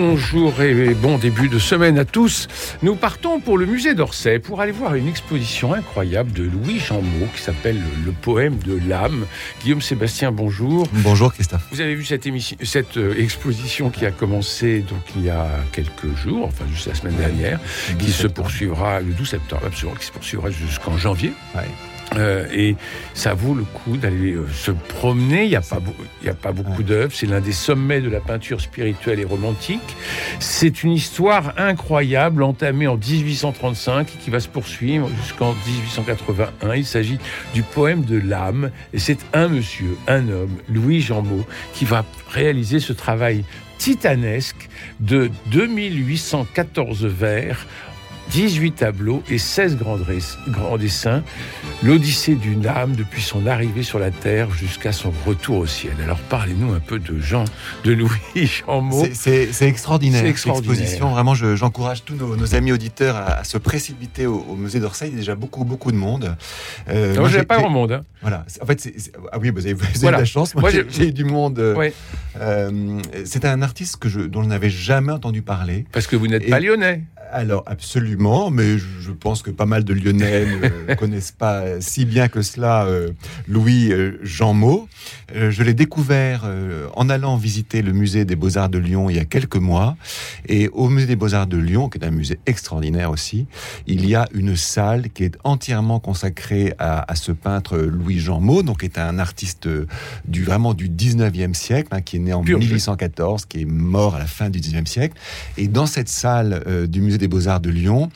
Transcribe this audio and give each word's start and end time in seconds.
Bonjour 0.00 0.62
et 0.62 0.94
bon 0.94 1.18
début 1.18 1.48
de 1.48 1.58
semaine 1.58 1.98
à 1.98 2.04
tous. 2.04 2.46
Nous 2.82 2.94
partons 2.94 3.40
pour 3.40 3.58
le 3.58 3.66
musée 3.66 3.94
d'Orsay 3.94 4.38
pour 4.38 4.60
aller 4.60 4.70
voir 4.70 4.94
une 4.94 5.08
exposition 5.08 5.74
incroyable 5.74 6.30
de 6.30 6.44
Louis 6.44 6.78
Jeanmot 6.78 7.26
qui 7.34 7.42
s'appelle 7.42 7.82
Le 8.06 8.12
poème 8.12 8.58
de 8.58 8.78
l'âme. 8.88 9.26
Guillaume 9.60 9.82
Sébastien, 9.82 10.30
bonjour. 10.30 10.86
Bonjour 10.92 11.34
Christophe. 11.34 11.66
Vous 11.72 11.80
avez 11.80 11.96
vu 11.96 12.04
cette, 12.04 12.26
émission, 12.26 12.56
cette 12.62 12.96
euh, 12.96 13.20
exposition 13.20 13.90
qui 13.90 14.06
a 14.06 14.12
commencé 14.12 14.84
donc 14.88 15.00
il 15.16 15.24
y 15.24 15.30
a 15.30 15.48
quelques 15.72 16.14
jours, 16.14 16.46
enfin 16.46 16.64
juste 16.72 16.86
la 16.86 16.94
semaine 16.94 17.16
dernière, 17.16 17.58
qui 17.98 18.12
se 18.12 18.28
poursuivra 18.28 19.00
le 19.00 19.12
12 19.12 19.28
septembre, 19.28 19.62
absolument, 19.66 19.98
qui 19.98 20.06
se 20.06 20.12
poursuivra 20.12 20.48
jusqu'en 20.50 20.96
janvier. 20.96 21.32
Ouais. 21.56 21.62
Euh, 22.16 22.46
et 22.52 22.76
ça 23.14 23.34
vaut 23.34 23.54
le 23.54 23.64
coup 23.64 23.96
d'aller 23.96 24.32
euh, 24.32 24.46
se 24.52 24.70
promener. 24.70 25.44
Il 25.44 25.50
n'y 25.50 25.56
a, 25.56 25.60
pas, 25.60 25.78
a 26.26 26.34
pas 26.34 26.52
beaucoup 26.52 26.82
d'œuvres. 26.82 27.12
C'est 27.14 27.26
l'un 27.26 27.40
des 27.40 27.52
sommets 27.52 28.00
de 28.00 28.08
la 28.08 28.20
peinture 28.20 28.60
spirituelle 28.60 29.20
et 29.20 29.24
romantique. 29.24 29.96
C'est 30.38 30.82
une 30.82 30.92
histoire 30.92 31.54
incroyable 31.58 32.42
entamée 32.42 32.86
en 32.86 32.96
1835 32.96 34.08
et 34.08 34.18
qui 34.18 34.30
va 34.30 34.40
se 34.40 34.48
poursuivre 34.48 35.10
jusqu'en 35.22 35.54
1881. 35.66 36.74
Il 36.74 36.86
s'agit 36.86 37.18
du 37.54 37.62
poème 37.62 38.04
de 38.04 38.18
l'âme. 38.18 38.70
Et 38.92 38.98
c'est 38.98 39.18
un 39.34 39.48
monsieur, 39.48 39.96
un 40.06 40.28
homme, 40.28 40.56
Louis 40.68 41.00
Jeanmot, 41.00 41.44
qui 41.74 41.84
va 41.84 42.04
réaliser 42.30 42.80
ce 42.80 42.92
travail 42.92 43.44
titanesque 43.78 44.68
de 45.00 45.30
2814 45.52 47.06
vers 47.06 47.66
18 48.30 48.72
tableaux 48.72 49.22
et 49.30 49.38
16 49.38 49.76
grands, 49.78 49.98
dessins, 50.78 51.22
l'Odyssée 51.82 52.34
d'une 52.34 52.66
âme 52.66 52.94
depuis 52.94 53.22
son 53.22 53.46
arrivée 53.46 53.82
sur 53.82 53.98
la 53.98 54.10
terre 54.10 54.50
jusqu'à 54.50 54.92
son 54.92 55.12
retour 55.26 55.58
au 55.58 55.66
ciel. 55.66 55.92
Alors 56.02 56.18
parlez-nous 56.18 56.72
un 56.74 56.80
peu 56.80 56.98
de 56.98 57.18
Jean, 57.20 57.44
de 57.84 57.92
Louis 57.92 58.10
Jeanmot. 58.34 59.06
C'est- 59.12 59.48
extraordinaire, 59.62 60.20
C'est 60.20 60.26
cette 60.26 60.30
extraordinaire. 60.30 60.72
exposition. 60.72 61.10
Vraiment, 61.10 61.34
je- 61.34 61.56
j'encourage 61.56 62.04
tous 62.04 62.14
nos, 62.14 62.36
nos 62.36 62.54
amis 62.54 62.72
auditeurs 62.72 63.16
à, 63.16 63.38
à 63.38 63.44
se 63.44 63.56
précipiter 63.58 64.26
au, 64.26 64.44
au 64.48 64.56
musée 64.56 64.80
d'Orsay. 64.80 65.08
Il 65.08 65.12
y 65.12 65.16
a 65.16 65.18
déjà 65.20 65.34
beaucoup, 65.34 65.64
beaucoup 65.64 65.90
de 65.92 65.96
monde. 65.96 66.36
Euh, 66.88 67.14
Non, 67.14 67.20
moi, 67.20 67.28
j'ai 67.30 67.42
pas 67.44 67.58
grand 67.58 67.70
monde. 67.70 67.92
hein. 67.92 68.04
Voilà. 68.22 68.44
En 68.60 68.66
fait, 68.66 68.80
c'est- 68.80 69.12
ah 69.32 69.38
oui, 69.38 69.50
vous 69.50 69.64
avez, 69.64 69.72
vous 69.74 69.84
avez 69.84 69.98
Voilà. 70.00 70.18
de 70.18 70.22
la 70.22 70.26
chance. 70.26 70.54
Moi, 70.54 70.62
Moi, 70.70 70.70
j'ai 70.90 71.08
eu 71.08 71.12
du 71.12 71.24
monde. 71.24 71.58
euh, 71.58 71.74
Ouais. 71.74 71.92
euh, 72.40 73.00
c'est 73.24 73.44
un 73.44 73.62
artiste 73.62 73.96
que 73.96 74.08
je, 74.08 74.20
dont 74.20 74.42
je 74.42 74.48
n'avais 74.48 74.70
jamais 74.70 75.12
entendu 75.12 75.42
parler. 75.42 75.86
Parce 75.92 76.06
que 76.06 76.16
vous 76.16 76.26
n'êtes 76.26 76.48
pas 76.48 76.60
lyonnais. 76.60 77.04
Alors 77.30 77.62
absolument, 77.66 78.17
mais 78.50 78.78
je, 78.78 79.10
pense 79.18 79.42
que 79.42 79.50
pas 79.50 79.66
mal 79.66 79.84
de 79.84 79.94
Lyonnais 79.94 80.44
ne 80.46 80.94
connaissent 80.96 81.32
pas 81.32 81.80
si 81.80 82.04
bien 82.04 82.28
que 82.28 82.42
cela 82.42 82.84
euh, 82.84 83.10
Louis 83.48 83.90
euh, 83.90 84.18
Jeanmot. 84.22 84.88
Euh, 85.34 85.50
je 85.50 85.62
l'ai 85.62 85.74
découvert 85.74 86.42
euh, 86.44 86.88
en 86.94 87.08
allant 87.08 87.36
visiter 87.36 87.82
le 87.82 87.92
musée 87.92 88.24
des 88.24 88.36
Beaux-Arts 88.36 88.68
de 88.68 88.78
Lyon 88.78 89.10
il 89.10 89.16
y 89.16 89.18
a 89.18 89.24
quelques 89.24 89.56
mois. 89.56 89.96
Et 90.46 90.68
au 90.68 90.88
musée 90.88 91.06
des 91.06 91.16
Beaux-Arts 91.16 91.46
de 91.46 91.56
Lyon, 91.56 91.88
qui 91.88 91.98
est 91.98 92.04
un 92.04 92.10
musée 92.10 92.38
extraordinaire 92.46 93.10
aussi, 93.10 93.46
il 93.86 94.08
y 94.08 94.14
a 94.14 94.28
une 94.34 94.56
salle 94.56 95.10
qui 95.10 95.24
est 95.24 95.36
entièrement 95.44 96.00
consacrée 96.00 96.74
à, 96.78 97.10
à 97.10 97.14
ce 97.14 97.32
peintre 97.32 97.78
Louis 97.78 98.18
Jeanmot, 98.18 98.62
donc 98.62 98.80
qui 98.80 98.86
est 98.86 98.98
un 98.98 99.18
artiste 99.18 99.66
euh, 99.66 99.86
du 100.26 100.44
vraiment 100.44 100.74
du 100.74 100.88
19e 100.88 101.54
siècle, 101.54 101.88
hein, 101.92 102.00
qui 102.00 102.16
est 102.16 102.20
né 102.20 102.32
en 102.32 102.42
Pur 102.42 102.60
jus. 102.60 102.66
1814, 102.66 103.46
qui 103.46 103.62
est 103.62 103.64
mort 103.64 104.14
à 104.14 104.18
la 104.18 104.26
fin 104.26 104.50
du 104.50 104.60
19e 104.60 104.86
siècle. 104.86 105.16
Et 105.56 105.68
dans 105.68 105.86
cette 105.86 106.08
salle 106.08 106.62
euh, 106.66 106.86
du 106.86 107.00
musée 107.00 107.18
des 107.18 107.28
Beaux-Arts 107.28 107.60
de 107.60 107.70
Lyon, 107.70 108.07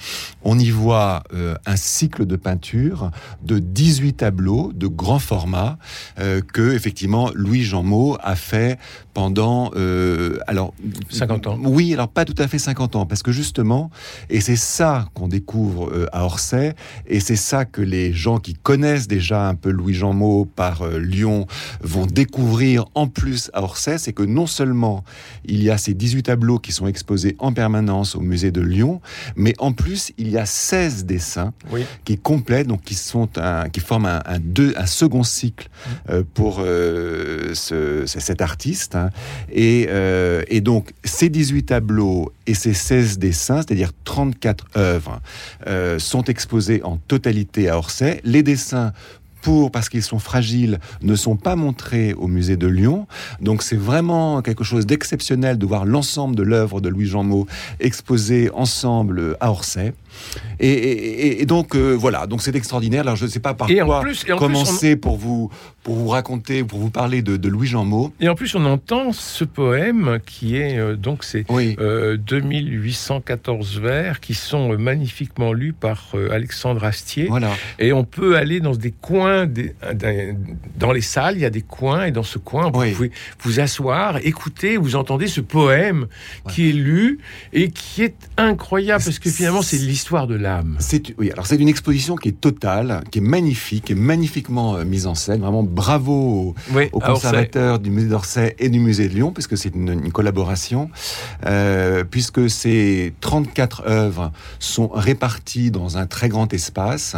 on 0.43 0.59
y 0.59 0.71
voit 0.71 1.23
euh, 1.35 1.55
un 1.67 1.77
cycle 1.77 2.27
de 2.27 2.37
peinture 2.37 3.11
de 3.43 3.59
18 3.59 4.15
tableaux 4.15 4.73
de 4.75 4.87
grand 4.87 5.19
format 5.19 5.79
euh, 6.19 6.41
que 6.41 6.73
effectivement 6.75 7.31
Louis 7.35 7.63
Jeanmot 7.63 8.17
a 8.21 8.37
fait 8.37 8.79
pendant 9.15 9.71
euh, 9.77 10.39
alors 10.47 10.75
50 11.11 11.47
ans. 11.47 11.59
Oui, 11.63 11.93
alors 11.93 12.09
pas 12.09 12.25
tout 12.25 12.35
à 12.39 12.49
fait 12.49 12.59
50 12.59 12.97
ans 12.97 13.07
parce 13.07 13.23
que 13.23 13.33
justement 13.33 13.91
et 14.31 14.41
c'est 14.41 14.57
ça 14.57 15.07
qu'on 15.15 15.29
découvre 15.29 16.09
à 16.13 16.25
Orsay 16.25 16.75
et 17.07 17.21
c'est 17.21 17.37
ça 17.37 17.65
que 17.65 17.83
les 17.83 18.13
gens 18.13 18.39
qui 18.39 18.55
connaissent 18.55 19.09
déjà 19.09 19.49
un 19.49 19.55
peu 19.55 19.71
Louis 19.71 19.95
Jeanmot 19.95 20.47
par 20.47 20.87
Lyon 20.87 21.47
vont 21.83 22.07
découvrir 22.07 22.87
en 22.95 23.07
plus 23.07 23.51
à 23.53 23.63
Orsay, 23.63 23.99
c'est 23.99 24.13
que 24.13 24.23
non 24.23 24.47
seulement 24.47 25.05
il 25.45 25.63
y 25.63 25.71
a 25.71 25.79
ces 25.79 25.95
18 25.95 26.25
tableaux 26.25 26.59
qui 26.59 26.73
sont 26.73 26.87
exposés 26.87 27.37
en 27.39 27.53
permanence 27.53 28.17
au 28.17 28.21
musée 28.21 28.51
de 28.51 28.61
Lyon, 28.61 29.01
mais 29.37 29.55
en 29.59 29.73
plus 29.73 29.82
il 30.19 30.29
y 30.31 30.39
a 30.39 30.47
16 30.47 31.05
dessins 31.05 31.53
Oui. 31.71 31.85
qui 32.05 32.19
complètent, 32.19 32.67
donc 32.67 32.83
qui 32.83 32.95
sont 32.95 33.29
un, 33.39 33.69
qui 33.69 33.81
forment 33.81 34.07
un, 34.07 34.23
un 34.27 34.39
deux, 34.39 34.75
un 34.77 34.87
second 34.87 35.23
cycle 35.23 35.69
euh, 36.11 36.23
pour 36.35 36.61
euh, 36.61 37.55
ce- 37.55 38.05
ce- 38.07 38.21
cet 38.21 38.41
artiste. 38.41 38.95
hein. 38.95 39.11
Et, 39.51 39.87
euh, 39.91 40.43
et 40.49 40.61
donc 40.61 40.93
ces 41.05 41.29
18 41.29 41.65
tableaux 41.65 42.33
et 42.47 42.55
ces 42.55 42.75
16 42.75 43.19
dessins, 43.19 43.57
c'est-à-dire 43.59 43.93
34 44.05 44.67
œuvres, 44.77 45.21
euh, 45.67 45.99
sont 45.99 46.25
exposés 46.25 46.83
en 46.85 46.97
totalité 46.97 47.69
à 47.69 47.79
Orsay. 47.79 48.21
Les 48.25 48.43
dessins 48.43 48.93
pour, 49.43 49.71
parce 49.71 49.89
qu'ils 49.89 50.03
sont 50.03 50.19
fragiles, 50.19 50.79
ne 51.03 51.15
sont 51.15 51.37
pas 51.37 51.57
montrés 51.57 52.15
au 52.15 52.29
musée 52.29 52.57
de 52.57 52.67
Lyon. 52.67 53.07
Donc 53.41 53.63
c'est 53.63 53.77
vraiment 53.77 54.41
quelque 54.41 54.65
chose 54.65 54.87
d'exceptionnel 54.87 55.59
de 55.59 55.67
voir 55.67 55.85
l'ensemble 55.85 56.35
de 56.37 56.43
l'œuvre 56.43 56.81
de 56.81 56.89
Louis 56.89 57.07
Jeanmot 57.07 57.47
exposée 57.81 58.51
ensemble 58.55 59.37
à 59.41 59.51
Orsay. 59.51 59.93
Et, 60.61 60.69
et- 60.71 61.27
et- 61.27 61.43
et 61.43 61.47
donc 61.47 61.75
euh, 61.75 61.93
voilà, 61.93 62.27
donc 62.27 62.43
c'est 62.43 62.55
extraordinaire. 62.55 63.03
Alors 63.03 63.17
je 63.17 63.25
ne 63.25 63.31
sais 63.31 63.41
pas 63.41 63.55
par 63.55 63.71
Et 63.71 63.79
quoi 63.79 64.01
plus- 64.01 64.25
commencer 64.25 64.97
pour 64.97 65.17
vous 65.17 65.51
pour 65.83 65.97
vous 65.97 66.09
raconter, 66.09 66.63
pour 66.63 66.79
vous 66.79 66.91
parler 66.91 67.23
de, 67.23 67.37
de 67.37 67.49
Louis 67.49 67.67
Jeanmot. 67.67 68.13
Et 68.21 68.29
en 68.29 68.37
plus, 68.37 68.55
on 68.55 68.65
entend 68.67 69.13
ce 69.13 69.43
poème 69.43 70.21
qui 70.25 70.57
est 70.57 70.79
euh, 70.79 70.95
donc 70.95 71.25
c'est 71.25 71.45
Oui. 71.51 71.75
euh, 71.81 72.17
2814 72.17 73.81
vers 73.81 74.21
qui 74.21 74.35
sont 74.35 74.73
euh, 74.73 74.77
magnifiquement 74.77 75.53
lus 75.53 75.73
par 75.73 76.11
euh, 76.15 76.31
Alexandre 76.31 76.85
Astier. 76.85 77.27
Voilà. 77.29 77.51
Et 77.81 77.93
on 77.93 78.05
peut 78.05 78.37
aller 78.37 78.61
dans 78.61 78.77
des 78.77 78.93
coins, 78.93 79.47
des- 79.47 79.75
dans 80.79 80.93
les 80.93 81.01
salles, 81.01 81.35
il 81.37 81.41
y 81.43 81.45
a 81.45 81.51
des 81.51 81.63
coins, 81.63 82.05
et 82.07 82.11
dans 82.13 82.23
ce 82.23 82.39
coin, 82.39 82.71
vous 82.71 82.81
Oui. 82.81 82.93
pouvez 82.93 83.11
vous 83.41 83.61
asseoir, 83.61 84.19
écouter, 84.25 84.77
vous 84.77 84.95
entendez 84.97 85.27
ce 85.27 85.41
poème 85.41 86.07
qui 86.49 86.69
est 86.71 86.73
lu 86.73 87.19
et 87.53 87.71
qui 87.71 88.03
est 88.03 88.15
incroyable, 88.37 89.03
parce 89.05 89.19
que 89.19 89.31
finalement, 89.31 89.63
c'est 89.63 89.77
l'histoire 89.79 90.02
de 90.11 90.35
l'âme. 90.35 90.77
C'est 90.79 91.15
oui, 91.19 91.31
alors 91.31 91.47
c'est 91.47 91.57
une 91.57 91.69
exposition 91.69 92.17
qui 92.17 92.29
est 92.29 92.41
totale, 92.41 93.03
qui 93.11 93.19
est 93.19 93.23
magnifique, 93.23 93.85
qui 93.87 93.93
est 93.93 93.97
magnifiquement 93.97 94.77
euh, 94.77 94.85
mise 94.85 95.07
en 95.07 95.15
scène. 95.15 95.41
Vraiment 95.41 95.63
bravo 95.63 96.13
aux, 96.13 96.55
Oui, 96.75 96.89
aux 96.93 97.01
conservateurs 97.01 97.79
du 97.79 97.91
musée 97.91 98.09
d'Orsay 98.09 98.55
et 98.59 98.69
du 98.69 98.79
musée 98.81 99.09
de 99.09 99.15
Lyon, 99.15 99.33
puisque 99.33 99.57
c'est 99.57 99.75
une, 99.75 99.89
une 100.05 100.13
collaboration, 100.13 100.91
euh, 101.47 102.05
puisque 102.05 102.49
ces 102.51 103.15
34 103.21 103.85
œuvres 103.87 104.33
sont 104.59 104.89
réparties 104.89 105.71
dans 105.71 105.99
un 105.99 106.07
très 106.07 106.29
grand 106.29 106.53
espace. 106.53 107.17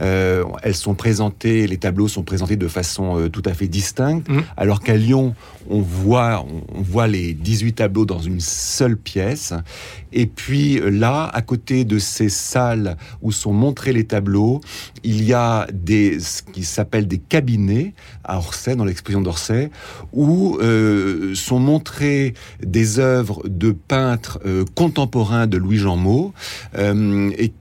Euh, 0.00 0.44
elles 0.62 0.74
sont 0.74 0.94
présentées, 0.94 1.66
les 1.66 1.76
tableaux 1.78 2.08
sont 2.08 2.22
présentés 2.22 2.56
de 2.56 2.68
façon 2.68 3.28
tout 3.32 3.42
à 3.44 3.52
fait 3.54 3.68
distincte, 3.68 4.28
Mhm. 4.28 4.42
alors 4.56 4.80
qu'à 4.80 4.96
Lyon, 4.96 5.34
on 5.68 5.80
voit, 5.80 6.44
on, 6.74 6.80
voit 6.82 7.06
les 7.06 7.34
18 7.34 7.74
tableaux 7.74 8.04
dans 8.06 8.20
une 8.20 8.40
seule 8.40 8.96
pièce. 8.96 9.52
Et 10.12 10.26
puis 10.26 10.80
là, 10.90 11.30
à 11.32 11.42
côté 11.42 11.84
de 11.84 11.98
ces 11.98 12.19
salles 12.28 12.96
où 13.22 13.32
sont 13.32 13.52
montrés 13.52 13.92
les 13.92 14.04
tableaux, 14.04 14.60
il 15.02 15.24
y 15.24 15.32
a 15.32 15.66
des, 15.72 16.20
ce 16.20 16.42
qui 16.42 16.64
s'appelle 16.64 17.06
des 17.06 17.18
cabinets 17.18 17.94
à 18.24 18.38
Orsay, 18.38 18.76
dans 18.76 18.84
l'exposition 18.84 19.20
d'Orsay, 19.20 19.70
où 20.12 20.58
euh, 20.60 21.34
sont 21.34 21.58
montrées 21.58 22.34
des 22.62 22.98
œuvres 22.98 23.42
de 23.46 23.72
peintres 23.72 24.40
euh, 24.46 24.64
contemporains 24.74 25.46
de 25.46 25.56
Louis 25.56 25.78
Jeanmot. 25.78 26.32
Euh, 26.76 27.30
et, 27.38 27.52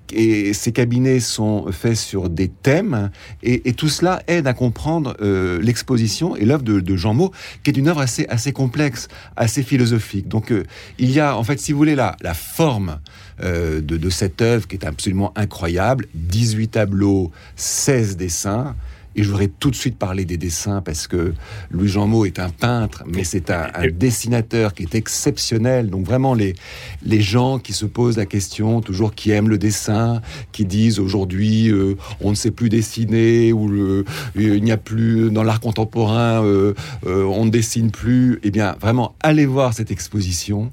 ces 0.54 0.72
cabinets 0.72 1.20
sont 1.20 1.72
faits 1.72 1.96
sur 1.96 2.32
des 2.32 2.48
thèmes, 2.48 3.12
et, 3.44 3.74
tout 3.74 3.90
cela 3.90 4.24
aide 4.26 4.48
à 4.48 4.54
comprendre 4.54 5.16
l'exposition 5.62 6.36
et 6.36 6.46
l'œuvre 6.46 6.64
de, 6.64 6.80
de 6.80 6.96
Jeanmot, 6.96 7.32
qui 7.64 7.70
est 7.70 7.78
une 7.78 7.90
œuvre 7.90 8.02
assez, 8.02 8.52
complexe, 8.52 9.08
assez 9.36 9.62
philosophique. 9.62 10.28
Donc 10.28 10.52
il 10.98 11.12
y 11.12 11.20
a, 11.20 11.38
en 11.38 11.44
fait, 11.44 11.60
si 11.60 11.74
vous 11.74 11.78
voulez, 11.78 11.94
la 11.94 12.34
forme 12.34 13.00
euh, 13.44 13.82
de, 13.82 13.98
de 13.98 14.10
cette 14.10 14.42
œuvre 14.42 14.68
qui 14.68 14.76
est 14.76 14.86
absolument 14.86 15.32
incroyable, 15.36 16.08
18 16.14 16.70
tableaux, 16.70 17.32
16 17.56 18.18
dessins, 18.18 18.76
Et 19.16 19.24
je 19.24 19.30
voudrais 19.30 19.48
tout 19.48 19.72
de 19.72 19.76
suite 19.76 19.98
parler 19.98 20.24
des 20.24 20.38
dessins 20.38 20.82
parce 20.82 21.08
que 21.08 21.34
Louis 21.72 21.88
Jean 21.88 22.08
Mot 22.08 22.26
est 22.26 22.40
un 22.40 22.50
peintre, 22.50 23.04
mais 23.08 23.24
c'est 23.24 23.50
un, 23.50 23.68
dessinateur 23.92 24.74
qui 24.74 24.84
est 24.84 24.96
exceptionnel. 24.96 25.90
Donc 25.90 26.06
vraiment 26.06 26.34
les 26.34 26.56
les 27.04 27.22
gens 27.22 27.60
qui 27.60 27.74
se 27.74 27.86
posent 27.86 28.18
la 28.18 28.26
question 28.26 28.82
toujours 28.82 29.16
qui 29.16 29.32
aiment 29.32 29.50
le 29.50 29.58
dessin, 29.58 30.22
qui 30.52 30.66
disent 30.66 31.00
aujourd'hui 31.00 31.70
euh, 31.72 31.96
on 32.22 32.30
ne 32.30 32.36
sait 32.36 32.52
plus 32.52 32.70
dessiner 32.70 33.52
ou 33.52 33.68
le, 33.68 34.06
il 34.36 34.64
n'y 34.64 34.72
a 34.72 34.78
plus 34.78 35.32
dans 35.32 35.44
l'art 35.44 35.60
contemporain 35.60 36.44
euh, 36.44 36.74
euh, 37.08 37.24
on 37.24 37.46
ne 37.46 37.52
dessine 37.52 37.92
plus. 37.92 38.40
Eh 38.44 38.52
bien 38.52 38.76
vraiment 38.80 39.16
allez 39.22 39.46
voir 39.46 39.74
cette 39.74 39.92
exposition. 39.92 40.72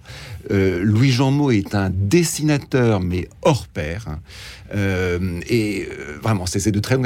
Louis 0.48 1.10
Jean 1.10 1.32
Mot 1.32 1.50
est 1.50 1.74
un 1.74 1.90
dessinateur 1.90 3.00
mais 3.00 3.28
hors 3.42 3.66
pair. 3.66 4.06
Euh, 4.74 5.40
et 5.48 5.88
euh, 5.90 6.18
vraiment, 6.22 6.46
c'est 6.46 6.70
de 6.70 6.80
très. 6.80 6.96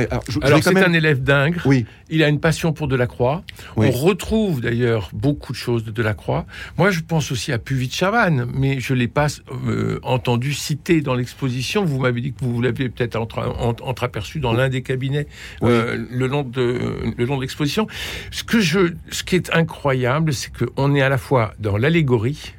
Alors, 0.42 0.62
c'est 0.62 0.76
un 0.76 0.92
élève 0.92 1.22
Oui. 1.64 1.86
Il 2.08 2.22
a 2.22 2.28
une 2.28 2.40
passion 2.40 2.72
pour 2.72 2.88
Delacroix. 2.88 3.42
On 3.76 3.90
retrouve 3.90 4.60
d'ailleurs 4.60 5.10
beaucoup 5.12 5.52
de 5.52 5.56
choses 5.56 5.84
de 5.84 5.90
Delacroix. 5.90 6.46
Moi, 6.76 6.90
je 6.90 7.00
pense 7.00 7.30
aussi 7.30 7.52
à 7.52 7.58
Puvis 7.58 7.90
Chavannes, 7.90 8.46
mais 8.52 8.80
je 8.80 8.94
l'ai 8.94 9.08
pas 9.08 9.28
euh, 9.66 10.00
entendu 10.02 10.52
citer 10.52 11.00
dans 11.00 11.14
l'exposition. 11.14 11.84
Vous 11.84 12.00
m'avez 12.00 12.20
dit 12.20 12.32
que 12.32 12.44
vous 12.44 12.60
l'avez 12.60 12.88
peut-être 12.88 13.16
entreaperçu 13.16 14.40
dans 14.40 14.52
l'un 14.52 14.68
des 14.68 14.82
cabinets 14.82 15.26
le 15.62 16.26
long 16.26 16.42
de 16.42 17.12
le 17.16 17.24
long 17.24 17.36
de 17.36 17.42
l'exposition. 17.42 17.86
Ce 18.30 18.44
que 18.44 18.60
je, 18.60 18.94
ce 19.10 19.22
qui 19.22 19.36
est 19.36 19.54
incroyable, 19.54 20.32
c'est 20.32 20.50
qu'on 20.52 20.94
est 20.94 21.02
à 21.02 21.08
la 21.08 21.18
fois 21.18 21.54
dans 21.58 21.76
l'allégorie 21.76 22.54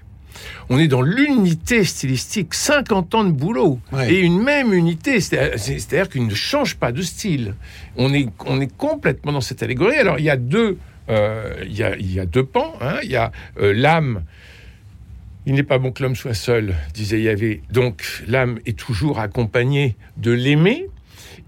on 0.69 0.80
est 0.80 0.88
dans 0.88 1.01
l'unité 1.01 1.83
stylistique, 1.83 2.54
50 2.54 3.16
ans 3.16 3.24
de 3.24 3.31
boulot, 3.31 3.80
et 4.07 4.19
une 4.19 4.42
même 4.42 4.74
unité, 4.74 5.19
c'est-à-dire 5.19 6.10
qu'il 6.10 6.25
ne 6.28 6.33
change 6.33 6.75
pas 6.75 6.92
de 6.92 7.01
style. 7.01 7.56
On 7.98 8.13
est, 8.13 8.30
on 8.45 8.62
est 8.62 8.75
complètement 8.75 9.31
dans 9.31 9.42
cette 9.42 9.63
allégorie. 9.63 9.98
Alors, 9.98 10.19
il 10.19 10.25
y 10.25 10.30
a 10.30 10.38
deux, 10.38 10.78
euh, 11.10 11.63
il, 11.63 11.75
y 11.75 12.19
a, 12.19 12.25
deux 12.25 12.45
pans. 12.45 12.74
Hein. 12.81 12.98
Il 13.04 13.12
y 13.12 13.16
a 13.16 13.31
euh, 13.60 13.74
l'âme. 13.74 14.24
Il 15.45 15.56
n'est 15.56 15.63
pas 15.63 15.80
bon 15.80 15.92
que 15.92 16.04
l'homme 16.04 16.16
soit 16.16 16.36
seul, 16.36 16.75
disait 16.94 17.22
Yahvé. 17.22 17.63
Donc, 17.72 18.24
l'âme 18.28 18.60
est 18.66 18.78
toujours 18.78 19.19
accompagnée 19.19 19.95
de 20.18 20.31
l'aimer. 20.31 20.88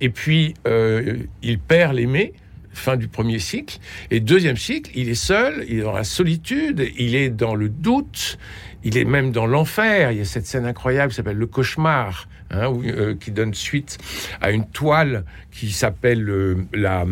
Et 0.01 0.09
puis, 0.09 0.55
euh, 0.67 1.17
il 1.43 1.59
perd 1.59 1.95
l'aimer 1.95 2.33
fin 2.73 2.97
du 2.97 3.07
premier 3.07 3.39
cycle. 3.39 3.79
Et 4.11 4.19
deuxième 4.19 4.57
cycle, 4.57 4.91
il 4.95 5.09
est 5.09 5.15
seul, 5.15 5.65
il 5.67 5.79
est 5.79 5.83
dans 5.83 5.93
la 5.93 6.03
solitude, 6.03 6.85
il 6.97 7.15
est 7.15 7.29
dans 7.29 7.55
le 7.55 7.69
doute, 7.69 8.37
il 8.83 8.97
est 8.97 9.05
même 9.05 9.31
dans 9.31 9.45
l'enfer. 9.45 10.11
Il 10.11 10.17
y 10.17 10.21
a 10.21 10.25
cette 10.25 10.45
scène 10.45 10.65
incroyable 10.65 11.11
qui 11.11 11.15
s'appelle 11.15 11.37
Le 11.37 11.47
Cauchemar, 11.47 12.27
hein, 12.51 12.73
euh, 12.85 13.15
qui 13.15 13.31
donne 13.31 13.53
suite 13.53 13.97
à 14.41 14.51
une 14.51 14.65
toile 14.65 15.25
qui 15.51 15.71
s'appelle 15.71 16.27
euh, 16.29 16.65
la, 16.73 17.05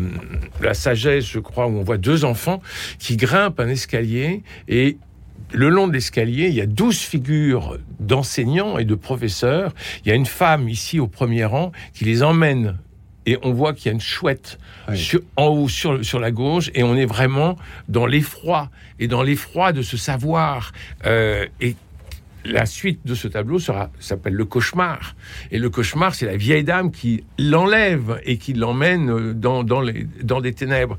la 0.60 0.74
sagesse, 0.74 1.26
je 1.26 1.38
crois, 1.38 1.66
où 1.66 1.78
on 1.78 1.82
voit 1.82 1.98
deux 1.98 2.24
enfants 2.24 2.60
qui 2.98 3.16
grimpent 3.16 3.60
un 3.60 3.68
escalier 3.68 4.42
et 4.68 4.98
le 5.54 5.68
long 5.68 5.86
de 5.86 5.92
l'escalier, 5.92 6.48
il 6.48 6.54
y 6.54 6.60
a 6.60 6.66
douze 6.66 6.98
figures 6.98 7.78
d'enseignants 8.00 8.78
et 8.78 8.84
de 8.84 8.94
professeurs. 8.94 9.74
Il 10.04 10.08
y 10.08 10.12
a 10.12 10.14
une 10.14 10.26
femme 10.26 10.68
ici 10.68 10.98
au 10.98 11.08
premier 11.08 11.44
rang 11.44 11.72
qui 11.92 12.04
les 12.04 12.22
emmène 12.22 12.78
et 13.26 13.38
on 13.42 13.52
voit 13.52 13.72
qu'il 13.72 13.86
y 13.86 13.88
a 13.90 13.92
une 13.92 14.00
chouette 14.00 14.58
en 15.36 15.46
haut 15.46 15.68
sur, 15.68 16.04
sur 16.04 16.20
la 16.20 16.30
gauche, 16.30 16.70
et 16.74 16.82
on 16.82 16.96
est 16.96 17.06
vraiment 17.06 17.56
dans 17.88 18.06
l'effroi, 18.06 18.70
et 18.98 19.08
dans 19.08 19.22
l'effroi 19.22 19.72
de 19.72 19.82
ce 19.82 19.96
savoir. 19.96 20.72
Euh, 21.06 21.46
et 21.60 21.76
la 22.44 22.66
suite 22.66 23.00
de 23.04 23.14
ce 23.14 23.28
tableau 23.28 23.58
sera 23.58 23.90
s'appelle 24.00 24.34
le 24.34 24.44
cauchemar. 24.44 25.14
Et 25.50 25.58
le 25.58 25.70
cauchemar, 25.70 26.14
c'est 26.14 26.26
la 26.26 26.36
vieille 26.36 26.64
dame 26.64 26.90
qui 26.90 27.24
l'enlève 27.38 28.20
et 28.24 28.36
qui 28.36 28.52
l'emmène 28.52 29.32
dans, 29.34 29.62
dans, 29.62 29.80
les, 29.80 30.06
dans 30.22 30.40
des 30.40 30.52
ténèbres. 30.52 30.98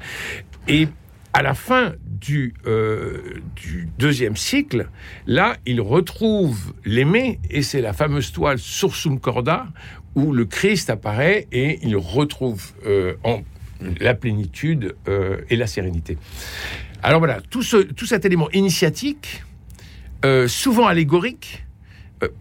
Et 0.67 0.87
à 1.33 1.41
la 1.41 1.55
fin 1.55 1.93
du, 2.05 2.53
euh, 2.67 3.41
du 3.55 3.89
deuxième 3.97 4.37
cycle, 4.37 4.87
là, 5.25 5.57
il 5.65 5.81
retrouve 5.81 6.73
l'aimé, 6.85 7.39
et 7.49 7.63
c'est 7.63 7.81
la 7.81 7.91
fameuse 7.91 8.31
toile 8.31 8.59
Sursum 8.59 9.19
Corda, 9.19 9.67
où 10.15 10.31
le 10.31 10.45
Christ 10.45 10.89
apparaît 10.89 11.47
et 11.51 11.79
il 11.81 11.95
retrouve 11.95 12.73
euh, 12.85 13.15
en 13.23 13.41
la 13.99 14.13
plénitude 14.13 14.95
euh, 15.07 15.37
et 15.49 15.55
la 15.55 15.67
sérénité. 15.67 16.17
Alors 17.01 17.19
voilà, 17.19 17.41
tout, 17.49 17.63
ce, 17.63 17.77
tout 17.77 18.05
cet 18.05 18.25
élément 18.25 18.49
initiatique, 18.51 19.43
euh, 20.23 20.47
souvent 20.47 20.87
allégorique, 20.87 21.65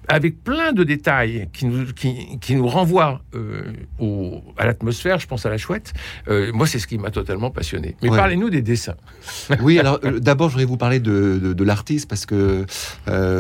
avec 0.09 0.43
plein 0.43 0.73
de 0.73 0.85
détails 0.85 1.49
qui 1.53 1.67
nous, 1.67 1.87
qui, 1.93 2.39
qui 2.41 2.55
nous 2.55 2.67
renvoient 2.67 3.23
euh, 3.35 3.63
au, 3.99 4.43
à 4.59 4.67
l'atmosphère, 4.67 5.19
je 5.19 5.27
pense 5.27 5.47
à 5.47 5.51
la 5.51 5.59
chouette. 5.59 5.93
Euh, 6.29 6.53
moi, 6.53 6.67
c'est 6.67 6.79
ce 6.79 6.87
qui 6.87 6.99
m'a 6.99 7.11
totalement 7.11 7.51
passionné. 7.51 7.97
Mais 8.03 8.09
parlez-nous 8.09 8.51
des 8.51 8.63
dessins. 8.63 8.97
oui, 9.63 9.79
alors 9.79 10.01
d'abord, 10.01 10.49
je 10.49 10.55
voudrais 10.55 10.67
vous 10.67 10.77
parler 10.77 11.01
de, 11.01 11.41
de, 11.43 11.53
de 11.53 11.65
l'artiste, 11.65 12.09
parce 12.09 12.27
que 12.27 12.65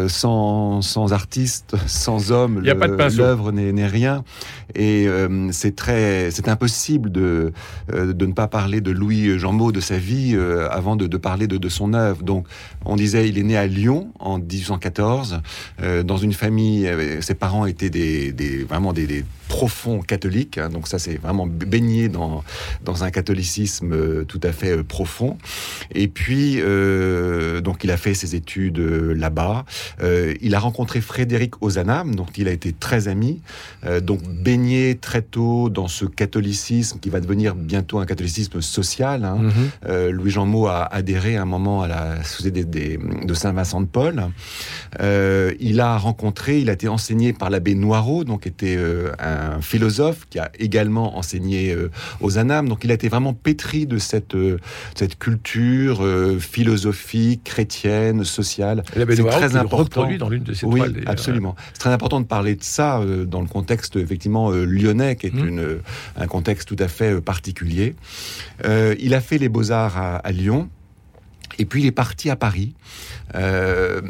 sans, 0.08 0.82
sans 0.82 1.12
artiste, 1.12 1.76
sans 1.86 2.32
homme, 2.32 2.60
l'œuvre 2.60 3.52
n'est 3.52 3.86
rien. 3.86 4.24
Et 4.74 5.06
c'est 5.50 5.76
très, 5.76 6.30
c'est 6.30 6.48
impossible 6.48 7.10
de, 7.10 7.52
de 7.88 8.26
ne 8.26 8.32
pas 8.32 8.48
parler 8.48 8.80
de 8.80 8.90
Louis 8.90 9.38
Jean 9.38 9.52
Maud, 9.52 9.74
de 9.74 9.80
sa 9.80 9.98
vie, 9.98 10.36
avant 10.70 10.96
de, 10.96 11.06
de 11.06 11.16
parler 11.16 11.46
de, 11.46 11.58
de 11.58 11.68
son 11.68 11.94
œuvre. 11.94 12.22
Donc, 12.22 12.46
on 12.84 12.96
disait, 12.96 13.28
il 13.28 13.38
est 13.38 13.42
né 13.42 13.56
à 13.56 13.66
Lyon 13.66 14.12
en 14.18 14.38
1814, 14.38 15.40
dans 16.04 16.16
une 16.16 16.31
famille, 16.32 16.86
euh, 16.86 17.20
ses 17.20 17.34
parents 17.34 17.66
étaient 17.66 17.90
des, 17.90 18.64
vraiment 18.68 18.92
des, 18.92 19.24
profonds 19.48 20.00
catholiques, 20.00 20.56
hein. 20.56 20.70
donc 20.70 20.88
ça 20.88 20.98
c'est 20.98 21.16
vraiment 21.16 21.46
baigné 21.46 22.08
dans, 22.08 22.42
dans 22.86 23.04
un 23.04 23.10
catholicisme 23.10 23.92
euh, 23.92 24.24
tout 24.24 24.40
à 24.42 24.50
fait 24.50 24.78
euh, 24.78 24.82
profond. 24.82 25.36
Et 25.94 26.08
puis, 26.08 26.60
donc 27.62 27.84
il 27.84 27.90
a 27.90 27.96
fait 27.96 28.14
ses 28.14 28.34
études 28.34 28.78
là-bas. 28.78 29.64
il 30.40 30.54
a 30.54 30.58
rencontré 30.58 31.00
Frédéric 31.00 31.62
Ozanam, 31.62 32.14
dont 32.14 32.26
il 32.36 32.48
a 32.48 32.50
été 32.50 32.72
très 32.72 33.08
ami, 33.08 33.40
donc 34.02 34.22
baigné 34.22 34.96
très 34.96 35.22
tôt 35.22 35.68
dans 35.68 35.88
ce 35.88 36.04
catholicisme 36.04 36.98
qui 36.98 37.10
va 37.10 37.20
devenir 37.20 37.54
bientôt 37.54 37.98
un 37.98 38.06
catholicisme 38.06 38.60
social. 38.60 39.24
Hein. 39.24 39.38
Mm-hmm. 39.84 40.08
Louis-Jean 40.08 40.46
Maud 40.46 40.68
a 40.68 40.84
adhéré 40.84 41.36
à 41.36 41.42
un 41.42 41.46
moment 41.46 41.82
à 41.82 41.88
la 41.88 42.24
Société 42.24 42.64
de 42.64 43.34
Saint-Vincent 43.34 43.80
de 43.82 43.86
Paul. 43.86 44.30
il 44.98 45.80
a 45.80 45.98
rencontré 45.98 46.11
il 46.48 46.70
a 46.70 46.72
été 46.72 46.88
enseigné 46.88 47.32
par 47.32 47.50
l'abbé 47.50 47.74
Noirot, 47.74 48.24
donc 48.24 48.46
était 48.46 48.76
euh, 48.76 49.12
un 49.18 49.60
philosophe 49.60 50.26
qui 50.28 50.38
a 50.38 50.50
également 50.58 51.16
enseigné 51.16 51.72
euh, 51.72 51.90
aux 52.20 52.38
Anames. 52.38 52.68
Donc 52.68 52.84
il 52.84 52.90
a 52.90 52.94
été 52.94 53.08
vraiment 53.08 53.34
pétri 53.34 53.86
de 53.86 53.98
cette, 53.98 54.34
euh, 54.34 54.58
cette 54.94 55.18
culture 55.18 56.04
philosophique, 56.38 57.44
chrétienne, 57.44 58.24
sociale. 58.24 58.82
L'abbé 58.96 59.16
Noirot 59.16 59.38
très 59.38 59.56
important. 59.56 60.08
dans 60.18 60.28
l'une 60.28 60.42
de 60.42 60.54
ses 60.54 60.66
oui, 60.66 60.82
absolument. 61.06 61.54
C'est 61.72 61.80
très 61.80 61.90
important 61.90 62.20
de 62.20 62.26
parler 62.26 62.54
de 62.54 62.64
ça 62.64 63.00
dans 63.26 63.40
le 63.40 63.48
contexte 63.48 63.96
effectivement 63.96 64.50
lyonnais, 64.50 65.16
qui 65.16 65.26
est 65.26 65.34
mmh. 65.34 65.48
une, 65.48 65.78
un 66.16 66.26
contexte 66.26 66.68
tout 66.68 66.76
à 66.78 66.88
fait 66.88 67.20
particulier. 67.20 67.94
il 68.64 69.14
a 69.14 69.20
fait 69.20 69.38
les 69.38 69.48
beaux-arts 69.48 70.20
à 70.22 70.32
Lyon. 70.32 70.68
Et 71.58 71.64
puis 71.64 71.82
il 71.82 71.86
est 71.86 71.92
parti 71.92 72.30
à 72.30 72.36
Paris. 72.36 72.74
Euh, 73.34 74.00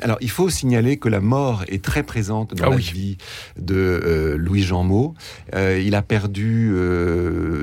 alors 0.00 0.16
il 0.20 0.30
faut 0.30 0.48
signaler 0.48 0.96
que 0.96 1.08
la 1.08 1.20
mort 1.20 1.64
est 1.68 1.84
très 1.84 2.02
présente 2.02 2.54
dans 2.54 2.66
ah 2.66 2.70
la 2.70 2.76
vie 2.76 3.18
de 3.58 3.74
euh, 3.74 4.36
Louis 4.36 4.62
Jean 4.62 4.84
Maud. 4.84 5.12
Euh, 5.54 5.80
il 5.84 5.94
a 5.94 6.02
perdu 6.02 6.72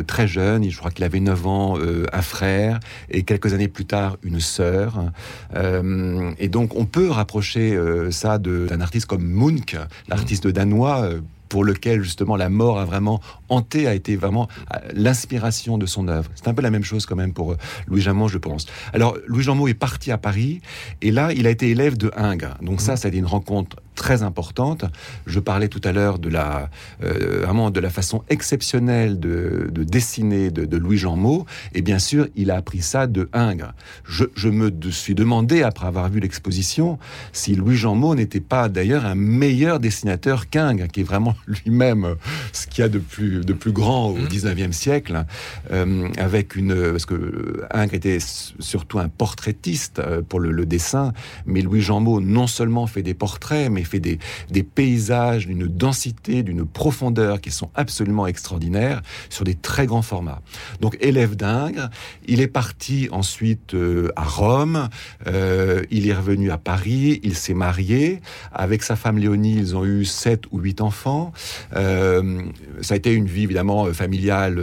très 0.07 0.27
jeune, 0.27 0.69
je 0.69 0.77
crois 0.77 0.91
qu'il 0.91 1.03
avait 1.03 1.19
9 1.19 1.47
ans, 1.47 1.77
un 2.11 2.21
frère 2.21 2.79
et 3.09 3.23
quelques 3.23 3.53
années 3.53 3.67
plus 3.67 3.85
tard 3.85 4.17
une 4.23 4.39
sœur. 4.39 5.11
et 5.53 6.47
donc 6.47 6.75
on 6.75 6.85
peut 6.85 7.09
rapprocher 7.09 7.77
ça 8.11 8.37
d'un 8.37 8.81
artiste 8.81 9.05
comme 9.05 9.23
Munch, 9.23 9.75
l'artiste 10.07 10.47
danois 10.47 11.09
pour 11.49 11.63
lequel 11.63 12.03
justement 12.03 12.35
la 12.35 12.49
mort 12.49 12.79
a 12.79 12.85
vraiment 12.85 13.19
hanté, 13.49 13.87
a 13.87 13.93
été 13.93 14.15
vraiment 14.15 14.47
euh, 14.73 14.77
l'inspiration 14.93 15.77
de 15.77 15.85
son 15.85 16.07
œuvre. 16.07 16.29
C'est 16.35 16.47
un 16.47 16.53
peu 16.53 16.61
la 16.61 16.71
même 16.71 16.83
chose 16.83 17.05
quand 17.05 17.15
même 17.15 17.33
pour 17.33 17.53
euh, 17.53 17.57
Louis 17.87 18.01
Jamon, 18.01 18.27
je 18.27 18.37
pense. 18.37 18.65
Alors 18.93 19.17
Louis 19.27 19.43
Jamon 19.43 19.67
est 19.67 19.73
parti 19.73 20.11
à 20.11 20.17
Paris 20.17 20.61
et 21.01 21.11
là 21.11 21.31
il 21.33 21.47
a 21.47 21.49
été 21.49 21.69
élève 21.69 21.97
de 21.97 22.11
Ingres. 22.15 22.57
Donc 22.61 22.81
ça, 22.81 22.95
ça 22.95 23.07
a 23.07 23.09
été 23.09 23.17
une 23.17 23.25
rencontre 23.25 23.77
très 23.99 24.23
importante. 24.23 24.85
Je 25.27 25.39
parlais 25.39 25.67
tout 25.67 25.81
à 25.83 25.91
l'heure 25.91 26.19
de 26.19 26.29
la 26.29 26.69
euh, 27.03 27.41
vraiment 27.43 27.69
de 27.69 27.81
la 27.81 27.89
façon 27.89 28.23
exceptionnelle 28.29 29.19
de, 29.19 29.69
dessiner 29.83 30.51
de, 30.51 30.77
Louis 30.77 30.97
Jean 30.97 31.17
Maud. 31.17 31.43
Et 31.73 31.81
bien 31.81 31.99
sûr, 31.99 32.27
il 32.35 32.49
a 32.49 32.55
appris 32.55 32.81
ça 32.81 33.07
de 33.07 33.29
Ingres. 33.33 33.73
Je, 34.05 34.49
me 34.49 34.71
suis 34.91 35.15
demandé 35.15 35.63
après 35.63 35.87
avoir 35.87 36.09
vu 36.09 36.21
l'exposition 36.21 36.97
si 37.33 37.55
Louis 37.55 37.75
Jean 37.75 37.93
Maud 37.93 38.17
n'était 38.17 38.39
pas 38.39 38.69
d'ailleurs 38.69 39.05
un 39.05 39.15
meilleur 39.15 39.81
dessinateur 39.81 40.49
qu'Ingres, 40.49 40.87
qui 40.87 41.01
est 41.01 41.03
vraiment 41.03 41.35
lui-même 41.47 42.15
ce 42.53 42.67
qu'il 42.67 42.81
y 42.81 42.85
a 42.85 42.89
de 42.89 42.99
plus 42.99 43.38
de 43.43 43.53
plus 43.53 43.71
grand 43.71 44.09
au 44.09 44.17
19e 44.17 44.67
mmh. 44.67 44.71
siècle, 44.73 45.25
euh, 45.71 46.09
avec 46.17 46.55
une 46.55 46.91
parce 46.91 47.05
que 47.05 47.63
Ingres 47.71 47.93
était 47.93 48.19
surtout 48.19 48.99
un 48.99 49.09
portraitiste 49.09 49.99
euh, 49.99 50.21
pour 50.21 50.39
le, 50.39 50.51
le 50.51 50.65
dessin, 50.65 51.13
mais 51.45 51.61
Louis 51.61 51.81
Jean 51.81 51.99
Maud 51.99 52.23
non 52.23 52.47
seulement 52.47 52.87
fait 52.87 53.03
des 53.03 53.13
portraits, 53.13 53.71
mais 53.71 53.83
fait 53.83 53.99
des, 53.99 54.19
des 54.49 54.63
paysages 54.63 55.47
d'une 55.47 55.67
densité, 55.67 56.43
d'une 56.43 56.65
profondeur 56.65 57.41
qui 57.41 57.51
sont 57.51 57.69
absolument 57.75 58.27
extraordinaires 58.27 59.01
sur 59.29 59.43
des 59.43 59.55
très 59.55 59.85
grands 59.85 60.01
formats. 60.01 60.41
Donc 60.81 60.97
élève 61.01 61.35
d'Ingres, 61.35 61.89
il 62.25 62.41
est 62.41 62.47
parti 62.47 63.07
ensuite 63.11 63.73
euh, 63.73 64.11
à 64.15 64.23
Rome, 64.23 64.89
euh, 65.27 65.83
il 65.91 66.07
est 66.07 66.13
revenu 66.13 66.51
à 66.51 66.57
Paris, 66.57 67.19
il 67.23 67.35
s'est 67.35 67.53
marié. 67.53 68.21
Avec 68.51 68.83
sa 68.83 68.95
femme 68.95 69.17
Léonie, 69.17 69.55
ils 69.55 69.75
ont 69.75 69.85
eu 69.85 70.05
sept 70.05 70.43
ou 70.51 70.59
huit 70.59 70.81
enfants. 70.81 71.31
Euh, 71.75 72.41
ça 72.81 72.93
a 72.93 72.97
été 72.97 73.13
une 73.13 73.27
vie 73.29 73.43
évidemment 73.43 73.85
familiale 73.93 74.61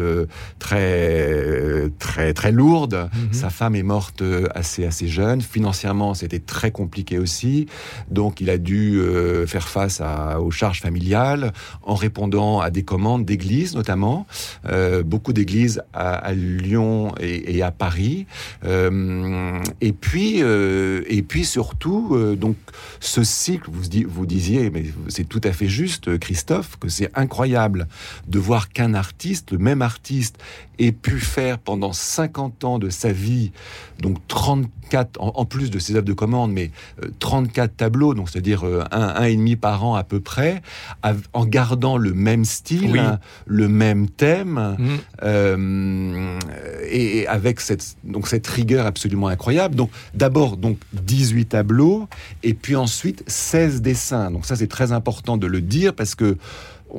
très 0.59 1.91
très 1.99 2.33
très 2.35 2.53
lourde. 2.53 3.09
Mhm. 3.13 3.33
Sa 3.33 3.51
femme 3.51 3.75
est 3.75 3.83
morte 3.83 4.23
assez 4.55 4.85
assez 4.85 5.09
jeune. 5.09 5.41
Financièrement, 5.41 6.15
c'était 6.15 6.39
très 6.39 6.71
compliqué 6.71 7.19
aussi. 7.19 7.67
Donc 8.11 8.41
il 8.41 8.51
a 8.51 8.59
dû 8.59 9.01
faire 9.47 9.69
face 9.69 10.01
à, 10.01 10.41
aux 10.41 10.51
charges 10.51 10.81
familiales 10.81 11.53
en 11.83 11.95
répondant 11.95 12.61
à 12.61 12.71
des 12.71 12.83
commandes 12.83 13.25
d'églises 13.25 13.75
notamment. 13.75 14.27
beaucoup 15.05 15.33
d'églises 15.33 15.83
à, 15.93 16.33
Lyon 16.33 17.13
et, 17.21 17.63
à 17.63 17.71
Paris. 17.71 18.27
et 18.65 19.93
puis 19.93 20.43
et 21.09 21.23
puis 21.23 21.45
surtout, 21.45 22.11
euh, 22.13 22.37
donc 22.37 22.57
ce 23.01 23.23
cycle, 23.23 23.71
vous, 23.71 23.83
vous 24.09 24.27
disiez, 24.27 24.71
mais 24.71 24.85
c'est 25.09 25.29
tout 25.29 25.41
à 25.45 25.53
fait 25.53 25.69
juste, 25.69 26.19
Christophe, 26.19 26.77
que 26.79 26.89
c'est 26.89 27.11
incroyable 27.15 27.87
de 28.29 28.39
voir 28.39 28.56
qu'un 28.65 28.95
artiste, 28.95 29.53
le 29.53 29.59
même 29.59 29.83
artiste, 29.83 30.39
ait 30.79 30.93
pu 30.93 31.19
faire 31.19 31.59
pendant 31.59 31.93
50 31.93 32.65
ans 32.65 32.79
de 32.79 32.91
sa 32.91 33.13
vie, 33.13 33.53
donc 34.01 34.19
34, 34.29 35.19
en, 35.19 35.45
plus 35.45 35.71
de 35.71 35.79
ses 35.79 35.95
œuvres 35.95 36.05
de 36.05 36.13
commande, 36.13 36.53
mais 36.53 36.71
34 37.19 37.71
euh, 37.71 37.75
tableaux, 37.77 38.15
donc 38.15 38.29
c'est-à-dire 38.29 38.67
euh, 38.67 38.85
un, 38.91 39.25
et 39.25 39.37
demi 39.37 39.57
par 39.57 39.85
an 39.85 39.95
à 39.95 40.05
peu 40.05 40.21
près, 40.21 40.63
en 41.33 41.47
gardant 41.47 41.97
le 41.97 42.13
même 42.13 42.45
style, 42.45 43.19
le 43.47 43.69
même 43.69 44.09
thème, 44.09 44.77
mmh. 45.23 46.39
et, 46.91 47.27
avec 47.27 47.61
cette, 47.61 47.97
donc 48.05 48.29
cette 48.29 48.47
rigueur 48.47 48.87
absolument 48.87 49.29
incroyable. 49.29 49.75
Donc 49.75 49.91
d'abord 50.15 50.57
donc 50.57 50.79
18 50.93 51.47
tableaux, 51.47 52.09
et 52.43 52.55
puis 52.55 52.77
ensuite 52.77 53.25
16 53.27 53.81
dessins. 53.83 54.31
Donc 54.31 54.45
ça 54.45 54.57
c'est 54.57 54.67
très 54.67 54.93
important 54.93 55.37
de 55.37 55.47
le 55.47 55.61
dire 55.61 55.95
parce 55.95 56.15
que 56.15 56.37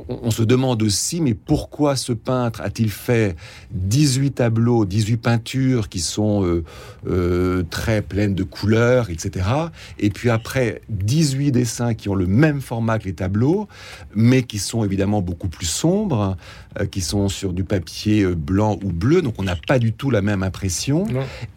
on, 0.10 0.32
se 0.32 0.44
demande 0.44 0.84
aussi, 0.84 1.22
mais 1.22 1.34
pourquoi 1.34 1.96
ce 1.96 2.14
peintre 2.14 2.62
a-t-il 2.62 2.90
fait 2.90 3.36
18 3.72 4.32
tableaux, 4.32 4.86
18 4.86 5.18
peintures 5.18 5.90
qui 5.90 6.00
sont 6.00 6.44
euh, 6.44 6.64
euh, 7.08 7.64
très 7.70 8.02
pleines 8.02 8.36
de 8.36 8.44
couleurs, 8.44 9.10
etc. 9.10 9.46
Et 10.00 10.10
puis 10.10 10.30
après, 10.30 10.82
18 10.90 11.52
dessins 11.52 11.94
qui 11.94 12.10
ont 12.10 12.16
le 12.16 12.28
même 12.28 12.62
format 12.62 13.00
que 13.00 13.06
les 13.06 13.14
tableaux, 13.14 13.68
mais 14.16 14.44
qui 14.44 14.60
sont 14.60 14.84
évidemment 14.84 15.22
beaucoup 15.22 15.50
plus 15.50 15.66
sombres, 15.66 16.38
euh, 16.80 16.86
qui 16.86 17.02
sont 17.02 17.30
sur 17.30 17.54
du 17.54 17.64
papier 17.64 18.26
blanc 18.26 18.78
ou 18.84 18.92
bleu, 18.92 19.22
donc 19.22 19.36
on 19.38 19.44
n'a 19.44 19.56
pas 19.56 19.80
du 19.80 19.94
tout 19.94 20.12
la 20.12 20.22
même 20.22 20.44
impression. 20.44 21.06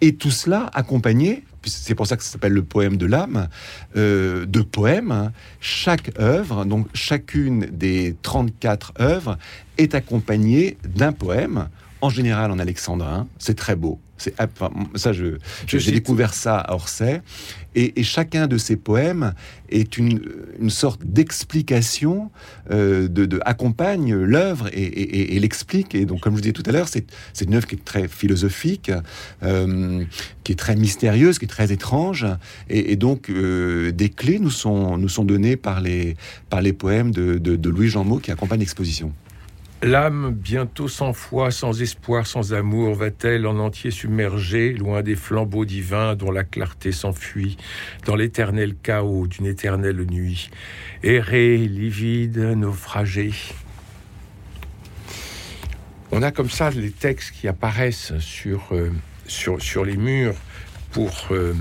Et 0.00 0.14
tout 0.14 0.30
cela 0.30 0.70
accompagné 0.74 1.44
c'est 1.64 1.94
pour 1.94 2.06
ça 2.06 2.16
que 2.16 2.22
ça 2.22 2.32
s'appelle 2.32 2.52
le 2.52 2.62
poème 2.62 2.96
de 2.96 3.06
l'âme, 3.06 3.48
euh, 3.96 4.46
de 4.46 4.60
poèmes. 4.60 5.32
Chaque 5.60 6.18
œuvre, 6.18 6.64
donc 6.64 6.86
chacune 6.94 7.66
des 7.70 8.16
34 8.22 8.94
œuvres, 9.00 9.38
est 9.78 9.94
accompagnée 9.94 10.78
d'un 10.84 11.12
poème, 11.12 11.68
en 12.00 12.08
général 12.08 12.50
en 12.50 12.58
alexandrin. 12.58 13.26
C'est 13.38 13.56
très 13.56 13.76
beau. 13.76 14.00
C'est 14.20 14.34
ça, 14.96 15.12
je, 15.14 15.36
j'ai 15.66 15.92
découvert 15.92 16.34
ça 16.34 16.58
à 16.58 16.74
Orsay. 16.74 17.22
Et, 17.74 18.02
chacun 18.02 18.48
de 18.48 18.58
ces 18.58 18.76
poèmes 18.76 19.32
est 19.70 19.96
une, 19.96 20.20
sorte 20.68 21.04
d'explication, 21.04 22.30
euh, 22.70 23.08
de, 23.08 23.40
accompagne 23.44 24.14
l'œuvre 24.14 24.68
et, 24.72 25.38
l'explique. 25.38 25.94
Et 25.94 26.04
donc, 26.04 26.20
comme 26.20 26.32
je 26.32 26.36
vous 26.36 26.42
disais 26.42 26.52
tout 26.52 26.64
à 26.66 26.72
l'heure, 26.72 26.88
c'est, 26.88 27.06
une 27.40 27.54
œuvre 27.54 27.66
qui 27.66 27.76
est 27.76 27.84
très 27.84 28.08
philosophique, 28.08 28.90
euh, 29.42 30.04
qui 30.44 30.52
est 30.52 30.56
très 30.56 30.76
mystérieuse, 30.76 31.38
qui 31.38 31.46
est 31.46 31.48
très 31.48 31.72
étrange. 31.72 32.26
Et, 32.68 32.96
donc, 32.96 33.30
euh, 33.30 33.92
des 33.92 34.10
clés 34.10 34.38
nous 34.38 34.50
sont, 34.50 34.98
nous 34.98 35.08
sont 35.08 35.24
données 35.24 35.56
par 35.56 35.80
les, 35.80 36.16
par 36.50 36.60
les 36.60 36.72
poèmes 36.72 37.12
de, 37.12 37.38
de 37.38 37.68
Louis 37.70 37.88
Jean 37.88 38.04
qui 38.18 38.30
accompagnent 38.30 38.60
l'exposition. 38.60 39.12
L'âme, 39.82 40.32
bientôt 40.34 40.88
sans 40.88 41.14
foi, 41.14 41.50
sans 41.50 41.80
espoir, 41.80 42.26
sans 42.26 42.52
amour, 42.52 42.94
va-t-elle 42.94 43.46
en 43.46 43.58
entier 43.58 43.90
submerger, 43.90 44.74
loin 44.74 45.00
des 45.00 45.16
flambeaux 45.16 45.64
divins 45.64 46.16
dont 46.16 46.30
la 46.30 46.44
clarté 46.44 46.92
s'enfuit, 46.92 47.56
dans 48.04 48.14
l'éternel 48.14 48.74
chaos 48.82 49.26
d'une 49.26 49.46
éternelle 49.46 50.04
nuit, 50.04 50.50
errer, 51.02 51.56
livide, 51.56 52.36
naufragé. 52.36 53.32
On 56.12 56.20
a 56.22 56.30
comme 56.30 56.50
ça 56.50 56.68
les 56.68 56.90
textes 56.90 57.30
qui 57.30 57.48
apparaissent 57.48 58.18
sur, 58.18 58.68
euh, 58.72 58.90
sur, 59.26 59.62
sur 59.62 59.86
les 59.86 59.96
murs 59.96 60.34
pour 60.90 61.28
euh, 61.30 61.54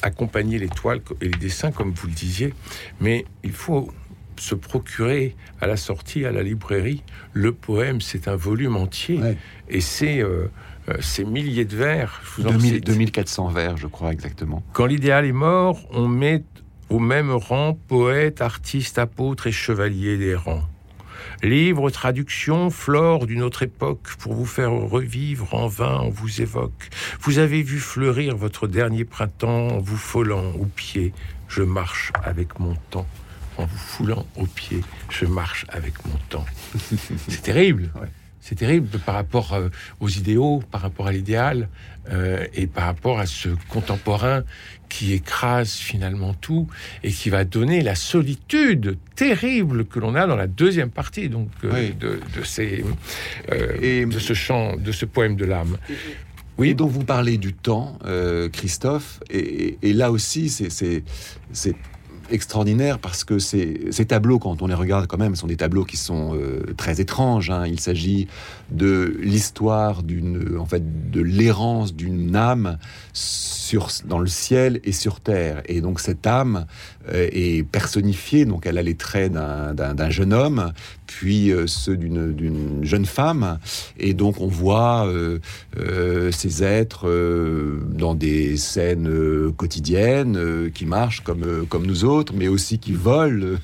accompagner 0.00 0.60
les 0.60 0.68
toiles 0.68 1.00
et 1.20 1.24
les 1.24 1.38
dessins, 1.38 1.72
comme 1.72 1.92
vous 1.92 2.06
le 2.06 2.12
disiez, 2.12 2.54
mais 3.00 3.24
il 3.42 3.52
faut 3.52 3.92
se 4.40 4.54
procurer 4.54 5.36
à 5.60 5.66
la 5.66 5.76
sortie 5.76 6.24
à 6.24 6.32
la 6.32 6.42
librairie 6.42 7.02
le 7.32 7.52
poème, 7.52 8.00
c'est 8.00 8.28
un 8.28 8.36
volume 8.36 8.76
entier 8.76 9.20
et 9.68 9.80
c'est 9.80 10.20
euh, 10.20 10.46
euh, 10.88 10.96
ces 11.00 11.24
milliers 11.24 11.64
de 11.64 11.76
vers. 11.76 12.22
2400 12.38 13.48
vers, 13.48 13.76
je 13.76 13.86
crois 13.86 14.12
exactement. 14.12 14.62
Quand 14.72 14.86
l'idéal 14.86 15.24
est 15.24 15.32
mort, 15.32 15.80
on 15.90 16.08
met 16.08 16.42
au 16.90 16.98
même 16.98 17.30
rang 17.30 17.78
poète, 17.88 18.40
artiste, 18.40 18.98
apôtre 18.98 19.46
et 19.46 19.52
chevalier 19.52 20.18
des 20.18 20.34
rangs. 20.34 20.64
Livre, 21.42 21.90
traduction, 21.90 22.70
flore 22.70 23.26
d'une 23.26 23.42
autre 23.42 23.62
époque, 23.62 24.14
pour 24.18 24.34
vous 24.34 24.46
faire 24.46 24.72
revivre 24.72 25.54
en 25.54 25.66
vain, 25.66 26.00
on 26.02 26.10
vous 26.10 26.40
évoque. 26.40 26.90
Vous 27.20 27.38
avez 27.38 27.62
vu 27.62 27.78
fleurir 27.78 28.36
votre 28.36 28.66
dernier 28.66 29.04
printemps 29.04 29.68
en 29.68 29.78
vous 29.78 29.96
folant 29.96 30.52
aux 30.58 30.66
pieds. 30.66 31.12
Je 31.48 31.62
marche 31.62 32.12
avec 32.22 32.58
mon 32.60 32.74
temps 32.90 33.06
en 33.58 33.66
vous 33.66 33.78
foulant 33.78 34.26
aux 34.36 34.46
pieds, 34.46 34.82
je 35.10 35.26
marche 35.26 35.66
avec 35.68 35.94
mon 36.06 36.18
temps. 36.28 36.46
C'est 37.28 37.42
terrible. 37.42 37.90
C'est 38.46 38.56
terrible 38.56 38.98
par 38.98 39.14
rapport 39.14 39.54
euh, 39.54 39.70
aux 40.00 40.10
idéaux, 40.10 40.62
par 40.70 40.82
rapport 40.82 41.06
à 41.06 41.12
l'idéal 41.12 41.70
euh, 42.12 42.46
et 42.52 42.66
par 42.66 42.84
rapport 42.84 43.18
à 43.18 43.24
ce 43.24 43.48
contemporain 43.70 44.42
qui 44.90 45.14
écrase 45.14 45.72
finalement 45.72 46.34
tout 46.34 46.68
et 47.02 47.10
qui 47.10 47.30
va 47.30 47.46
donner 47.46 47.80
la 47.80 47.94
solitude 47.94 48.98
terrible 49.16 49.86
que 49.86 49.98
l'on 49.98 50.14
a 50.14 50.26
dans 50.26 50.36
la 50.36 50.46
deuxième 50.46 50.90
partie 50.90 51.30
donc 51.30 51.48
euh, 51.64 51.90
de, 51.98 52.20
ces, 52.44 52.84
et, 53.80 54.04
de 54.04 54.18
ce 54.18 54.34
chant, 54.34 54.76
de 54.76 54.92
ce 54.92 55.06
poème 55.06 55.36
de 55.36 55.46
l'âme. 55.46 55.78
Oui. 56.58 56.68
Et 56.68 56.74
dont 56.74 56.86
vous 56.86 57.02
parlez 57.02 57.38
du 57.38 57.54
temps, 57.54 57.98
Christophe, 58.52 59.20
et, 59.28 59.78
et 59.82 59.92
là 59.92 60.12
aussi, 60.12 60.50
c'est 60.50 61.02
extraordinaire 62.30 62.98
parce 62.98 63.24
que 63.24 63.38
ces, 63.38 63.90
tableaux, 64.06 64.38
quand 64.38 64.62
on 64.62 64.66
les 64.66 64.74
regarde 64.74 65.06
quand 65.06 65.18
même, 65.18 65.36
sont 65.36 65.46
des 65.46 65.56
tableaux 65.56 65.84
qui 65.84 65.96
sont 65.96 66.34
euh, 66.34 66.74
très 66.76 67.00
étranges. 67.00 67.50
Hein. 67.50 67.66
Il 67.66 67.80
s'agit 67.80 68.28
de 68.70 69.16
l'histoire 69.20 70.02
d'une, 70.02 70.56
en 70.58 70.66
fait, 70.66 71.10
de 71.10 71.20
l'errance 71.20 71.94
d'une 71.94 72.36
âme 72.36 72.78
sur, 73.12 73.88
dans 74.04 74.18
le 74.18 74.26
ciel 74.26 74.80
et 74.84 74.92
sur 74.92 75.20
terre. 75.20 75.62
Et 75.66 75.80
donc 75.80 76.00
cette 76.00 76.26
âme 76.26 76.66
euh, 77.08 77.28
est 77.32 77.62
personnifiée, 77.64 78.44
donc 78.44 78.66
elle 78.66 78.78
a 78.78 78.82
les 78.82 78.94
traits 78.94 79.32
d'un 79.32 80.10
jeune 80.10 80.32
homme, 80.32 80.72
puis 81.06 81.50
euh, 81.50 81.66
ceux 81.66 81.96
d'une 81.96 82.80
jeune 82.82 83.06
femme. 83.06 83.58
Et 83.98 84.14
donc 84.14 84.40
on 84.40 84.48
voit 84.48 85.08
ces 86.30 86.64
êtres 86.64 87.08
dans 87.88 88.14
des 88.14 88.56
scènes 88.56 89.52
quotidiennes 89.56 90.70
qui 90.72 90.86
marchent 90.86 91.20
comme, 91.20 91.66
comme 91.68 91.86
nous 91.86 92.04
autres 92.04 92.32
mais 92.34 92.48
aussi 92.48 92.78
qui 92.78 92.92
volent 92.92 93.56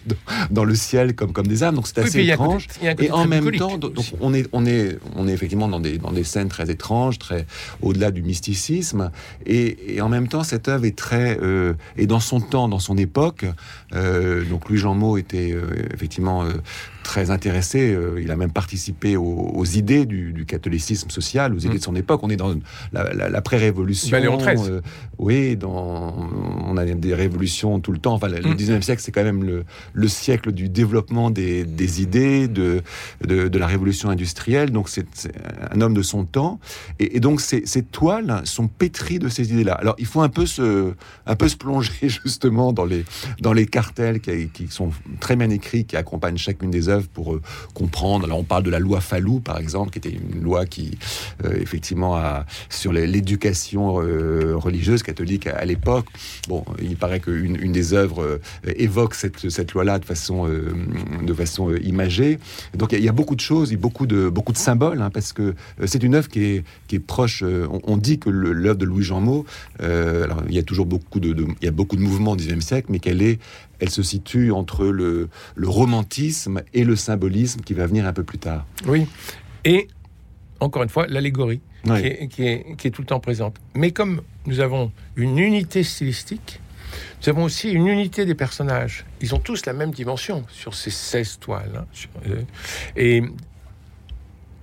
dans 0.50 0.64
le 0.64 0.74
ciel 0.74 1.14
comme, 1.14 1.32
comme 1.32 1.46
des 1.46 1.62
âmes. 1.62 1.74
Donc 1.74 1.86
c'est 1.86 1.98
assez 1.98 2.20
étrange. 2.20 2.66
et 2.82 3.10
en 3.10 3.26
même 3.26 3.50
temps, 3.52 3.78
donc, 3.78 3.92
on, 4.20 4.34
est, 4.34 4.48
on, 4.52 4.66
est, 4.66 4.98
on 5.16 5.28
est 5.28 5.32
effectivement 5.32 5.68
dans 5.68 5.80
des, 5.80 5.98
dans 5.98 6.12
des 6.12 6.24
scènes 6.24 6.48
très 6.48 6.70
étranges, 6.70 7.18
très 7.18 7.46
au-delà 7.82 8.10
du 8.10 8.22
mysticisme. 8.22 9.10
Et, 9.46 10.00
en 10.00 10.08
même 10.08 10.28
temps, 10.28 10.42
cette 10.42 10.68
œuvre 10.68 10.84
est 10.84 10.96
très. 10.96 11.38
Euh, 11.40 11.74
et 11.96 12.06
dans 12.06 12.20
son 12.20 12.40
temps, 12.40 12.68
dans 12.68 12.78
son 12.78 12.96
époque, 12.96 13.44
euh, 13.94 14.44
donc 14.44 14.68
Louis 14.68 14.78
Jean 14.78 14.94
Mot 14.94 15.16
était 15.16 15.52
euh, 15.52 15.62
effectivement 15.92 16.44
très 17.02 17.30
intéressé. 17.30 17.92
Euh, 17.92 18.20
il 18.22 18.30
a 18.30 18.36
même 18.36 18.52
participé 18.52 19.16
aux, 19.16 19.64
idées 19.64 20.06
du, 20.06 20.44
catholicisme 20.46 21.10
social, 21.10 21.54
aux 21.54 21.58
idées 21.58 21.78
de 21.78 21.82
son 21.82 21.96
époque. 21.96 22.20
On 22.22 22.30
est 22.30 22.36
dans 22.36 22.54
l'après-révolution. 22.92 24.16
La, 24.16 24.24
euh, 24.24 24.80
oui, 25.18 25.56
dans, 25.56 26.14
on 26.66 26.76
a 26.76 26.84
des 26.84 27.14
révolutions 27.14 27.80
tout 27.80 27.92
le 27.92 27.98
temps. 27.98 28.14
Enfin, 28.14 28.28
le 28.28 28.40
19e 28.40 28.78
mm. 28.78 28.82
siècle, 28.82 29.02
c'est 29.02 29.12
quand 29.12 29.24
même 29.24 29.44
le, 29.94 30.08
siècle 30.08 30.52
du 30.52 30.68
développement 30.68 31.30
des, 31.30 32.02
idées, 32.02 32.48
de, 32.48 32.82
de, 33.26 33.58
la 33.58 33.66
révolution 33.66 34.10
industrielle. 34.10 34.70
Donc, 34.70 34.88
c'est 34.88 35.06
un 35.70 35.80
homme 35.80 35.94
de 35.94 36.02
son 36.02 36.24
temps. 36.24 36.58
Et, 36.98 37.20
donc, 37.20 37.40
ces, 37.40 37.64
ces, 37.66 37.82
toiles 37.82 38.42
sont 38.44 38.68
pétries 38.68 39.18
de 39.18 39.28
ces 39.28 39.52
idées-là. 39.52 39.74
Alors, 39.74 39.94
il 39.98 40.06
faut 40.06 40.20
un 40.20 40.28
peu 40.28 40.46
se, 40.46 40.92
un 41.26 41.36
peu 41.36 41.48
se 41.48 41.56
plonger 41.56 41.92
justement 42.02 42.72
dans 42.72 42.84
les, 42.84 43.04
dans 43.40 43.52
les 43.52 43.66
cartels 43.66 44.20
qui, 44.20 44.48
qui 44.48 44.68
sont 44.68 44.90
très 45.20 45.36
bien 45.36 45.50
écrits, 45.50 45.84
qui 45.84 45.96
accompagnent 45.96 46.36
chacune 46.36 46.70
des 46.70 46.88
œuvres 46.88 46.99
pour 47.08 47.34
euh, 47.34 47.42
comprendre. 47.74 48.24
Alors 48.24 48.38
on 48.38 48.44
parle 48.44 48.62
de 48.62 48.70
la 48.70 48.78
loi 48.78 49.00
Fallou, 49.00 49.40
par 49.40 49.58
exemple, 49.58 49.90
qui 49.90 49.98
était 49.98 50.16
une 50.16 50.42
loi 50.42 50.66
qui, 50.66 50.98
euh, 51.44 51.58
effectivement, 51.60 52.16
a, 52.16 52.46
sur 52.68 52.92
l'éducation 52.92 54.02
euh, 54.02 54.54
religieuse 54.56 55.02
catholique 55.02 55.46
à, 55.46 55.64
l'époque. 55.64 56.06
Bon, 56.48 56.64
il 56.82 56.96
paraît 56.96 57.20
qu'une 57.20 57.56
une 57.60 57.72
des 57.72 57.92
œuvres 57.94 58.40
évoque 58.64 59.14
cette, 59.14 59.72
loi-là 59.72 59.98
de 59.98 60.04
façon, 60.04 60.48
de 60.48 61.34
façon 61.34 61.74
imagée. 61.76 62.38
Donc 62.74 62.92
il 62.92 63.04
y, 63.04 63.08
a 63.08 63.12
beaucoup 63.12 63.36
de 63.36 63.40
choses, 63.40 63.72
beaucoup 63.74 64.06
de, 64.06 64.28
beaucoup 64.28 64.52
de 64.52 64.58
symboles, 64.58 65.00
hein, 65.02 65.10
parce 65.10 65.32
que 65.32 65.54
c'est 65.84 66.02
une 66.02 66.14
œuvre 66.14 66.28
qui 66.28 66.62
est, 66.90 66.98
proche. 67.06 67.44
On, 67.84 67.96
dit 67.96 68.18
que 68.18 68.30
l'œuvre 68.30 68.78
de 68.78 68.84
Louis 68.84 69.04
Jean 69.04 69.20
alors 69.78 70.42
il 70.48 70.54
y 70.54 70.58
a 70.58 70.62
toujours 70.62 70.86
beaucoup 70.86 71.20
de, 71.20 71.34
il 71.60 71.64
y 71.64 71.68
a 71.68 71.70
de 71.70 72.02
mouvements 72.02 72.32
au 72.32 72.36
XIXe 72.36 72.64
siècle, 72.64 72.88
mais 72.90 72.98
qu'elle 72.98 73.22
est 73.22 73.38
elle 73.80 73.90
se 73.90 74.02
situe 74.02 74.52
entre 74.52 74.86
le, 74.86 75.28
romantisme 75.62 76.62
et 76.74 76.84
le 76.84 76.96
symbolisme 76.96 77.60
qui 77.60 77.74
va 77.74 77.86
venir 77.86 78.06
un 78.06 78.12
peu 78.12 78.24
plus 78.24 78.38
tard. 78.38 78.66
Oui. 78.86 79.06
Et 79.64 79.88
encore 80.60 80.82
une 80.82 80.88
fois, 80.88 81.06
l'allégorie 81.06 81.60
qui, 82.30 82.42
est, 82.42 82.90
tout 82.90 83.02
le 83.02 83.06
temps 83.06 83.20
présente. 83.20 83.56
Mais 83.74 83.90
comme 83.90 84.22
nous 84.46 84.60
avons 84.60 84.92
une 85.16 85.38
unité 85.38 85.82
stylistique, 85.82 86.60
nous 87.22 87.28
avons 87.28 87.44
aussi 87.44 87.70
une 87.70 87.86
unité 87.86 88.26
des 88.26 88.34
personnages. 88.34 89.04
Ils 89.20 89.34
ont 89.34 89.38
tous 89.38 89.64
la 89.64 89.72
même 89.72 89.92
dimension 89.92 90.44
sur 90.50 90.74
ces 90.74 90.90
16 90.90 91.38
toiles. 91.38 91.72
Hein, 91.76 92.08
euh, 92.28 92.42
et, 92.96 93.22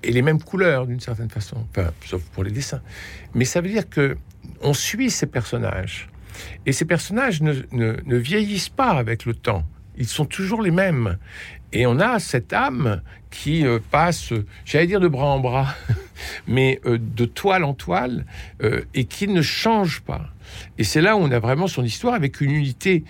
et 0.03 0.11
les 0.11 0.21
mêmes 0.21 0.41
couleurs 0.41 0.85
d'une 0.85 0.99
certaine 0.99 1.29
façon, 1.29 1.65
sauf 2.05 2.21
pour 2.33 2.43
les 2.43 2.51
dessins. 2.51 2.81
Mais 3.33 3.45
ça 3.45 3.61
veut 3.61 3.69
dire 3.69 3.89
que 3.89 4.17
on 4.61 4.73
suit 4.73 5.09
ces 5.09 5.27
personnages 5.27 6.09
et 6.65 6.71
ces 6.71 6.85
personnages 6.85 7.41
ne, 7.41 8.17
vieillissent 8.17 8.69
pas 8.69 8.91
avec 8.91 9.25
le 9.25 9.33
temps. 9.33 9.63
Ils 9.97 10.07
sont 10.07 10.25
toujours 10.25 10.61
les 10.61 10.71
mêmes. 10.71 11.17
Et 11.73 11.85
on 11.85 11.99
a 11.99 12.19
cette 12.19 12.53
âme 12.53 13.01
qui 13.29 13.65
euh, 13.65 13.79
passe, 13.91 14.31
j'allais 14.63 14.87
dire 14.87 14.99
de 14.99 15.07
bras 15.07 15.25
en 15.25 15.39
bras, 15.39 15.75
mais 16.47 16.79
euh, 16.85 16.97
de 16.99 17.25
toile 17.25 17.63
en 17.63 17.73
toile, 17.73 18.25
euh, 18.63 18.83
et 18.93 19.05
qui 19.05 19.27
ne 19.27 19.41
change 19.41 20.01
pas. 20.01 20.29
Et 20.77 20.83
c'est 20.83 21.01
là 21.01 21.17
où 21.17 21.19
on 21.19 21.31
a 21.31 21.39
vraiment 21.39 21.67
son 21.67 21.83
histoire 21.83 22.13
avec 22.13 22.39
une 22.39 22.51
unité 22.51 23.03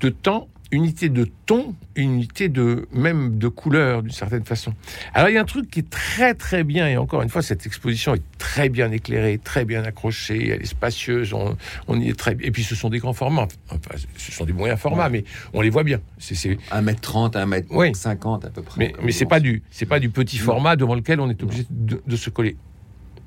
de 0.00 0.08
temps 0.08 0.48
unité 0.70 1.08
de 1.08 1.28
ton, 1.46 1.74
unité 1.96 2.48
de 2.48 2.88
même 2.92 3.38
de 3.38 3.48
couleur 3.48 4.02
d'une 4.02 4.12
certaine 4.12 4.44
façon. 4.44 4.74
Alors 5.14 5.30
il 5.30 5.34
y 5.34 5.38
a 5.38 5.40
un 5.40 5.46
truc 5.46 5.70
qui 5.70 5.80
est 5.80 5.90
très 5.90 6.34
très 6.34 6.64
bien 6.64 6.88
et 6.88 6.96
encore 6.96 7.22
une 7.22 7.28
fois 7.28 7.42
cette 7.42 7.66
exposition 7.66 8.14
est 8.14 8.22
très 8.38 8.68
bien 8.68 8.90
éclairée, 8.92 9.38
très 9.42 9.64
bien 9.64 9.82
accrochée, 9.84 10.50
elle 10.50 10.62
est 10.62 10.66
spacieuse, 10.66 11.32
on, 11.32 12.00
y 12.00 12.10
est 12.10 12.18
très 12.18 12.36
et 12.40 12.50
puis 12.50 12.64
ce 12.64 12.74
sont 12.74 12.90
des 12.90 12.98
grands 12.98 13.12
formats, 13.12 13.48
enfin, 13.70 13.96
ce 14.16 14.32
sont 14.32 14.44
des 14.44 14.52
moyens 14.52 14.78
formats 14.78 15.08
mais 15.08 15.24
on 15.54 15.60
les 15.60 15.70
voit 15.70 15.84
bien. 15.84 16.00
C'est 16.18 16.34
1m30, 16.34 17.32
1m50 17.32 18.46
à 18.46 18.50
peu 18.50 18.62
près. 18.62 18.78
Mais, 18.78 18.92
mais 19.02 19.12
c'est 19.12 19.26
pas 19.26 19.40
du 19.40 19.62
c'est 19.70 19.86
pas 19.86 20.00
du 20.00 20.10
petit 20.10 20.38
format 20.38 20.76
devant 20.76 20.94
lequel 20.94 21.20
on 21.20 21.30
est 21.30 21.42
obligé 21.42 21.66
de 21.70 22.16
se 22.16 22.30
coller. 22.30 22.56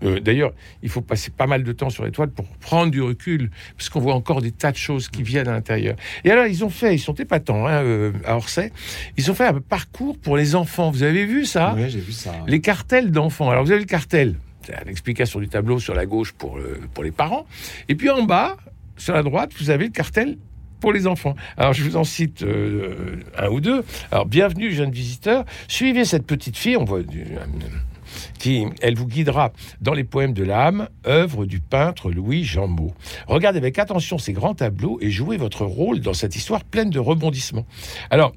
Euh, 0.04 0.20
d'ailleurs, 0.20 0.54
il 0.82 0.90
faut 0.90 1.02
passer 1.02 1.32
pas 1.32 1.48
mal 1.48 1.64
de 1.64 1.72
temps 1.72 1.90
sur 1.90 2.04
l'étoile 2.06 2.30
pour 2.30 2.46
prendre 2.58 2.92
du 2.92 3.02
recul, 3.02 3.52
parce 3.78 3.90
qu'on 3.90 4.00
voit 4.00 4.14
encore 4.14 4.42
des 4.42 4.52
tas 4.52 4.72
de 4.72 4.78
choses 4.78 5.10
qui 5.10 5.24
viennent 5.24 5.48
à 5.48 5.54
l'intérieur. 5.54 5.96
Et 6.24 6.32
alors, 6.32 6.46
ils 6.46 6.64
ont 6.64 6.70
fait, 6.70 6.96
ils 6.96 7.00
sont 7.00 7.14
épatants 7.14 7.68
hein, 7.68 7.84
euh, 7.84 8.12
à 8.26 8.36
Orsay, 8.36 8.72
ils 9.18 9.30
ont 9.30 9.34
fait 9.34 9.46
un 9.46 9.60
parcours 9.60 10.18
pour 10.18 10.38
les 10.38 10.56
enfants. 10.56 10.92
Vous 10.92 11.04
avez 11.04 11.26
vu 11.26 11.46
ça? 11.46 11.74
Oui, 11.78 11.90
j'ai 11.90 12.00
vu 12.00 12.12
ça. 12.12 12.34
Les 12.48 12.62
cartels 12.62 13.12
d'enfants. 13.12 13.50
Alors, 13.50 13.64
vous 13.64 13.72
avez 13.72 13.82
le 13.82 13.86
cartel, 13.86 14.36
l'explication 14.86 15.40
du 15.40 15.48
tableau 15.48 15.80
sur 15.80 15.94
la 15.94 16.06
gauche 16.06 16.32
pour, 16.34 16.58
euh, 16.58 16.80
pour 16.94 17.04
les 17.04 17.12
parents. 17.12 17.46
Et 17.90 17.96
puis 17.96 18.10
en 18.10 18.24
bas, 18.24 18.58
sur 18.98 19.14
la 19.14 19.24
droite, 19.24 19.52
vous 19.60 19.70
avez 19.70 19.86
le 19.86 19.92
cartel 19.92 20.38
pour 20.80 20.94
les 20.94 21.06
enfants. 21.06 21.36
Alors, 21.58 21.74
je 21.74 21.84
vous 21.84 21.96
en 21.96 22.04
cite 22.04 22.44
un 23.38 23.50
ou 23.50 23.62
deux. 23.62 23.84
Alors, 24.12 24.26
bienvenue, 24.26 24.72
jeunes 24.72 24.92
visiteurs. 24.92 25.46
Suivez 25.68 26.06
cette 26.06 26.26
petite 26.26 26.58
fille. 26.58 26.76
On 26.76 26.86
voit 26.86 27.04
du, 27.04 27.24
qui, 28.40 28.66
elle 28.82 28.96
vous 28.96 29.08
guidera 29.08 29.52
dans 29.82 29.94
les 29.94 30.04
poèmes 30.04 30.34
de 30.34 30.44
l'âme, 30.44 30.90
œuvre 31.08 31.46
du 31.46 31.60
peintre 31.60 32.12
Louis 32.12 32.44
Jean 32.44 32.68
Regardez 33.28 33.58
avec 33.58 33.80
attention 33.80 34.18
ces 34.18 34.34
grands 34.34 34.56
tableaux 34.56 34.98
et 35.02 35.10
jouez 35.10 35.38
votre 35.38 35.66
rôle 35.66 36.00
dans 36.00 36.14
cette 36.14 36.36
histoire 36.36 36.64
pleine 36.64 36.90
de 36.90 37.00
rebondissements. 37.00 37.66
Alors, 38.10 38.34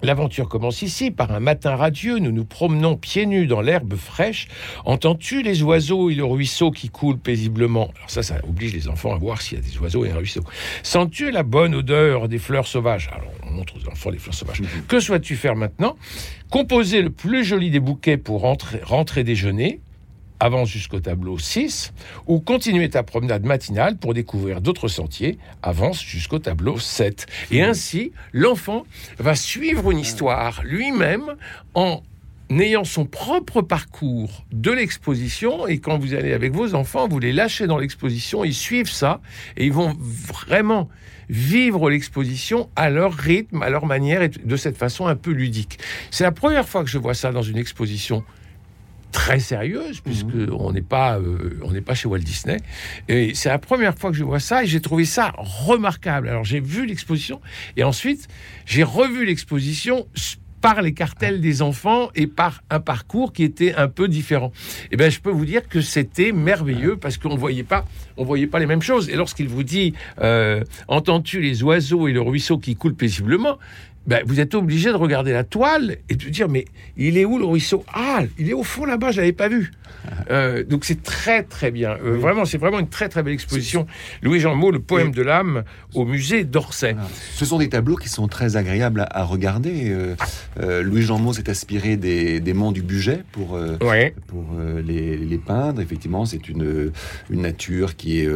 L'aventure 0.00 0.48
commence 0.48 0.82
ici, 0.82 1.10
par 1.10 1.32
un 1.32 1.40
matin 1.40 1.74
radieux, 1.74 2.18
nous 2.18 2.30
nous 2.30 2.44
promenons 2.44 2.96
pieds 2.96 3.26
nus 3.26 3.46
dans 3.46 3.60
l'herbe 3.60 3.96
fraîche. 3.96 4.46
Entends-tu 4.84 5.42
les 5.42 5.62
oiseaux 5.62 6.08
et 6.08 6.14
le 6.14 6.24
ruisseau 6.24 6.70
qui 6.70 6.88
coule 6.88 7.18
paisiblement? 7.18 7.90
Alors 7.96 8.10
ça, 8.10 8.22
ça 8.22 8.36
oblige 8.48 8.74
les 8.74 8.88
enfants 8.88 9.12
à 9.12 9.18
voir 9.18 9.42
s'il 9.42 9.58
y 9.58 9.60
a 9.60 9.64
des 9.64 9.76
oiseaux 9.78 10.04
et 10.04 10.10
un 10.10 10.16
ruisseau. 10.16 10.44
Sens-tu 10.84 11.32
la 11.32 11.42
bonne 11.42 11.74
odeur 11.74 12.28
des 12.28 12.38
fleurs 12.38 12.68
sauvages? 12.68 13.10
Alors 13.12 13.32
on 13.44 13.50
montre 13.50 13.74
aux 13.76 13.88
enfants 13.90 14.10
les 14.10 14.18
fleurs 14.18 14.34
sauvages. 14.34 14.60
Mhm. 14.60 14.68
Que 14.86 15.00
souhaites-tu 15.00 15.34
faire 15.34 15.56
maintenant? 15.56 15.96
Composer 16.50 17.02
le 17.02 17.10
plus 17.10 17.44
joli 17.44 17.70
des 17.70 17.80
bouquets 17.80 18.16
pour 18.16 18.42
rentrer, 18.42 18.80
rentrer 18.84 19.24
déjeuner 19.24 19.80
avance 20.40 20.68
jusqu'au 20.68 21.00
tableau 21.00 21.38
6, 21.38 21.92
ou 22.26 22.40
continuer 22.40 22.88
ta 22.88 23.02
promenade 23.02 23.44
matinale 23.44 23.96
pour 23.96 24.14
découvrir 24.14 24.60
d'autres 24.60 24.88
sentiers, 24.88 25.38
avance 25.62 26.02
jusqu'au 26.02 26.38
tableau 26.38 26.78
7. 26.78 27.26
Et 27.50 27.62
ainsi, 27.62 28.12
l'enfant 28.32 28.84
va 29.18 29.34
suivre 29.34 29.90
une 29.90 29.98
histoire 29.98 30.62
lui-même 30.64 31.34
en 31.74 32.02
ayant 32.50 32.84
son 32.84 33.04
propre 33.04 33.60
parcours 33.60 34.44
de 34.52 34.70
l'exposition, 34.70 35.66
et 35.66 35.80
quand 35.80 35.98
vous 35.98 36.14
allez 36.14 36.32
avec 36.32 36.52
vos 36.52 36.74
enfants, 36.74 37.06
vous 37.06 37.18
les 37.18 37.32
lâchez 37.32 37.66
dans 37.66 37.78
l'exposition, 37.78 38.44
ils 38.44 38.54
suivent 38.54 38.90
ça, 38.90 39.20
et 39.56 39.66
ils 39.66 39.72
vont 39.72 39.94
vraiment 39.98 40.88
vivre 41.28 41.90
l'exposition 41.90 42.70
à 42.74 42.88
leur 42.88 43.12
rythme, 43.12 43.62
à 43.62 43.68
leur 43.68 43.84
manière, 43.84 44.22
et 44.22 44.28
de 44.28 44.56
cette 44.56 44.78
façon 44.78 45.06
un 45.06 45.16
peu 45.16 45.30
ludique. 45.30 45.78
C'est 46.10 46.24
la 46.24 46.32
première 46.32 46.66
fois 46.66 46.82
que 46.84 46.90
je 46.90 46.96
vois 46.96 47.14
ça 47.14 47.32
dans 47.32 47.42
une 47.42 47.58
exposition 47.58 48.24
très 49.12 49.40
sérieuse, 49.40 50.00
puisque 50.00 50.34
mhm. 50.34 50.54
on 50.58 50.72
n'est 50.72 50.82
pas, 50.82 51.18
euh, 51.18 51.58
on 51.62 51.72
n'est 51.72 51.80
pas 51.80 51.94
chez 51.94 52.08
Walt 52.08 52.18
Disney. 52.18 52.58
Et 53.08 53.34
c'est 53.34 53.48
la 53.48 53.58
première 53.58 53.96
fois 53.98 54.10
que 54.10 54.16
je 54.16 54.24
vois 54.24 54.40
ça, 54.40 54.64
et 54.64 54.66
j'ai 54.66 54.80
trouvé 54.80 55.04
ça 55.04 55.32
remarquable. 55.36 56.28
Alors 56.28 56.44
j'ai 56.44 56.60
vu 56.60 56.86
l'exposition, 56.86 57.40
et 57.76 57.84
ensuite 57.84 58.28
j'ai 58.66 58.82
revu 58.82 59.24
l'exposition 59.24 60.06
par 60.60 60.82
les 60.82 60.92
cartels 60.92 61.40
des 61.40 61.62
enfants 61.62 62.10
et 62.14 62.26
par 62.26 62.62
un 62.70 62.80
parcours 62.80 63.32
qui 63.32 63.44
était 63.44 63.74
un 63.74 63.88
peu 63.88 64.08
différent. 64.08 64.52
Et 64.84 64.88
eh 64.92 64.96
bien, 64.96 65.08
je 65.08 65.20
peux 65.20 65.30
vous 65.30 65.44
dire 65.44 65.68
que 65.68 65.80
c'était 65.80 66.32
merveilleux 66.32 66.96
parce 66.96 67.16
qu'on 67.16 67.36
voyait 67.36 67.62
pas, 67.62 67.84
on 68.16 68.24
voyait 68.24 68.46
pas 68.46 68.58
les 68.58 68.66
mêmes 68.66 68.82
choses. 68.82 69.08
Et 69.08 69.16
lorsqu'il 69.16 69.48
vous 69.48 69.62
dit, 69.62 69.94
euh, 70.20 70.64
entends-tu 70.88 71.40
les 71.40 71.62
oiseaux 71.62 72.08
et 72.08 72.12
le 72.12 72.20
ruisseau 72.20 72.58
qui 72.58 72.74
coule 72.74 72.94
paisiblement, 72.94 73.58
ben, 74.08 74.22
vous 74.24 74.40
êtes 74.40 74.54
obligé 74.54 74.88
de 74.88 74.96
regarder 74.96 75.32
la 75.34 75.44
toile 75.44 75.98
et 76.08 76.14
de 76.14 76.28
dire 76.30 76.48
mais 76.48 76.64
il 76.96 77.18
est 77.18 77.26
où 77.26 77.38
le 77.38 77.44
ruisseau? 77.44 77.84
Ah, 77.92 78.22
il 78.38 78.48
est 78.48 78.54
au 78.54 78.64
fond 78.64 78.86
là-bas, 78.86 79.12
je 79.12 79.18
l'avais 79.20 79.32
pas 79.32 79.48
vu. 79.48 79.70
Euh, 80.30 80.64
donc 80.64 80.86
c'est 80.86 81.02
très 81.02 81.42
très 81.42 81.70
bien. 81.70 81.90
Euh, 82.02 82.16
vraiment, 82.16 82.46
c'est 82.46 82.56
vraiment 82.56 82.78
une 82.78 82.88
très 82.88 83.10
très 83.10 83.22
belle 83.22 83.34
exposition. 83.34 83.86
Louis-Jean 84.22 84.54
Maud, 84.54 84.72
le 84.72 84.80
poème 84.80 85.10
de 85.10 85.20
l'âme, 85.20 85.64
au 85.94 86.06
musée 86.06 86.44
d'Orsay. 86.44 86.96
Ce 87.34 87.44
sont 87.44 87.58
des 87.58 87.68
tableaux 87.68 87.96
qui 87.96 88.08
sont 88.08 88.28
très 88.28 88.56
agréables 88.56 89.06
à, 89.10 89.24
regarder. 89.24 89.94
Euh, 90.58 90.82
Louis-Jean 90.82 91.18
Maud 91.18 91.34
s'est 91.34 91.50
inspiré 91.50 91.98
des, 91.98 92.40
des 92.40 92.54
monts 92.54 92.72
du 92.72 92.82
budget 92.82 93.24
pour, 93.32 93.58
pour 94.26 94.44
les, 94.86 95.16
les, 95.18 95.38
peindre. 95.38 95.82
Effectivement, 95.82 96.24
c'est 96.24 96.48
une, 96.48 96.92
une 97.28 97.42
nature 97.42 97.96
qui 97.96 98.20
est 98.20 98.30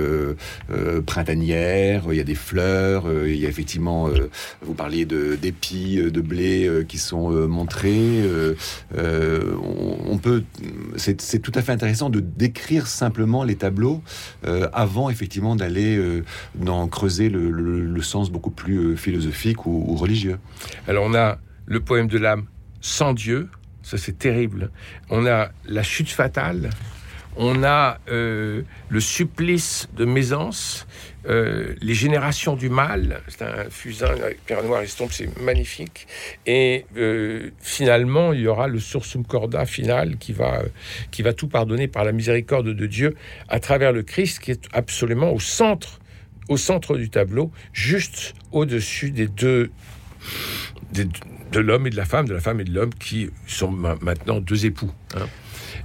printanière. 1.06 2.04
Il 2.10 2.16
y 2.16 2.20
a 2.20 2.24
des 2.24 2.34
fleurs. 2.34 3.04
il 3.26 3.36
y 3.36 3.46
a 3.46 3.48
effectivement, 3.48 4.10
vous 4.60 4.74
parliez 4.74 5.06
de, 5.06 5.36
d'épis, 5.62 5.96
de 5.96 6.20
blé 6.20 6.84
qui 6.88 6.98
sont 6.98 7.30
montrés. 7.48 8.22
on, 8.94 10.18
peut, 10.18 10.44
c'est 10.96 11.38
tout 11.40 11.52
à 11.54 11.62
fait 11.62 11.72
intéressant 11.72 12.10
de 12.10 12.20
décrire 12.20 12.86
simplement 12.86 13.44
les 13.44 13.56
tableaux 13.56 14.02
euh, 14.46 14.68
avant 14.72 15.10
effectivement 15.10 15.56
d'aller 15.56 15.96
euh, 15.96 16.24
dans 16.54 16.86
creuser 16.88 17.28
le, 17.28 18.02
sens 18.02 18.30
beaucoup 18.30 18.50
plus 18.50 18.78
euh, 18.78 18.96
philosophique 18.96 19.66
ou, 19.66 19.94
religieux. 19.94 20.38
Alors 20.88 21.04
on 21.06 21.14
a 21.14 21.38
le 21.66 21.80
poème 21.80 22.08
de 22.08 22.18
l'âme 22.18 22.46
sans 22.80 23.12
Dieu, 23.14 23.48
ça 23.82 23.96
c'est 23.96 24.18
terrible. 24.18 24.70
On 25.08 25.26
a 25.26 25.50
la 25.66 25.82
chute 25.82 26.10
fatale. 26.10 26.70
On 27.36 27.64
a 27.64 27.98
le 28.06 28.64
supplice 29.00 29.88
de 29.96 30.04
Mézance, 30.04 30.86
les 31.26 31.94
générations 31.94 32.56
du 32.56 32.68
mal. 32.68 33.22
C'est 33.28 33.42
un 33.42 33.70
fusain 33.70 34.08
avec 34.08 34.44
pierre 34.44 34.62
noire 34.62 34.82
estompe, 34.82 35.12
c'est 35.12 35.34
magnifique. 35.40 36.06
Et 36.46 36.84
finalement, 37.60 38.32
il 38.32 38.40
y 38.40 38.46
aura 38.46 38.68
le 38.68 38.78
sursum 38.78 39.24
corda 39.24 39.64
final 39.64 40.18
qui 40.18 40.32
va, 40.32 40.62
qui 41.10 41.22
va 41.22 41.32
tout 41.32 41.48
pardonner 41.48 41.88
par 41.88 42.04
la 42.04 42.12
miséricorde 42.12 42.68
de 42.68 42.86
Dieu 42.86 43.16
à 43.48 43.60
travers 43.60 43.92
le 43.92 44.02
Christ 44.02 44.40
qui 44.40 44.50
est 44.50 44.68
absolument 44.72 45.32
au 45.32 45.40
centre 45.40 46.00
au 46.48 46.56
centre 46.56 46.96
du 46.96 47.10
tableau, 47.10 47.50
juste 47.72 48.34
au-dessus 48.50 49.10
des 49.10 49.26
deux, 49.26 49.70
de 50.92 51.60
l'homme 51.60 51.86
et 51.86 51.90
de 51.90 51.96
la 51.96 52.04
femme, 52.04 52.26
de 52.26 52.34
la 52.34 52.40
femme 52.40 52.60
et 52.60 52.64
de 52.64 52.72
l'homme 52.72 52.94
qui 52.94 53.30
sont 53.46 53.70
maintenant 53.70 54.40
deux 54.40 54.66
époux. 54.66 54.90
Hein. 55.14 55.26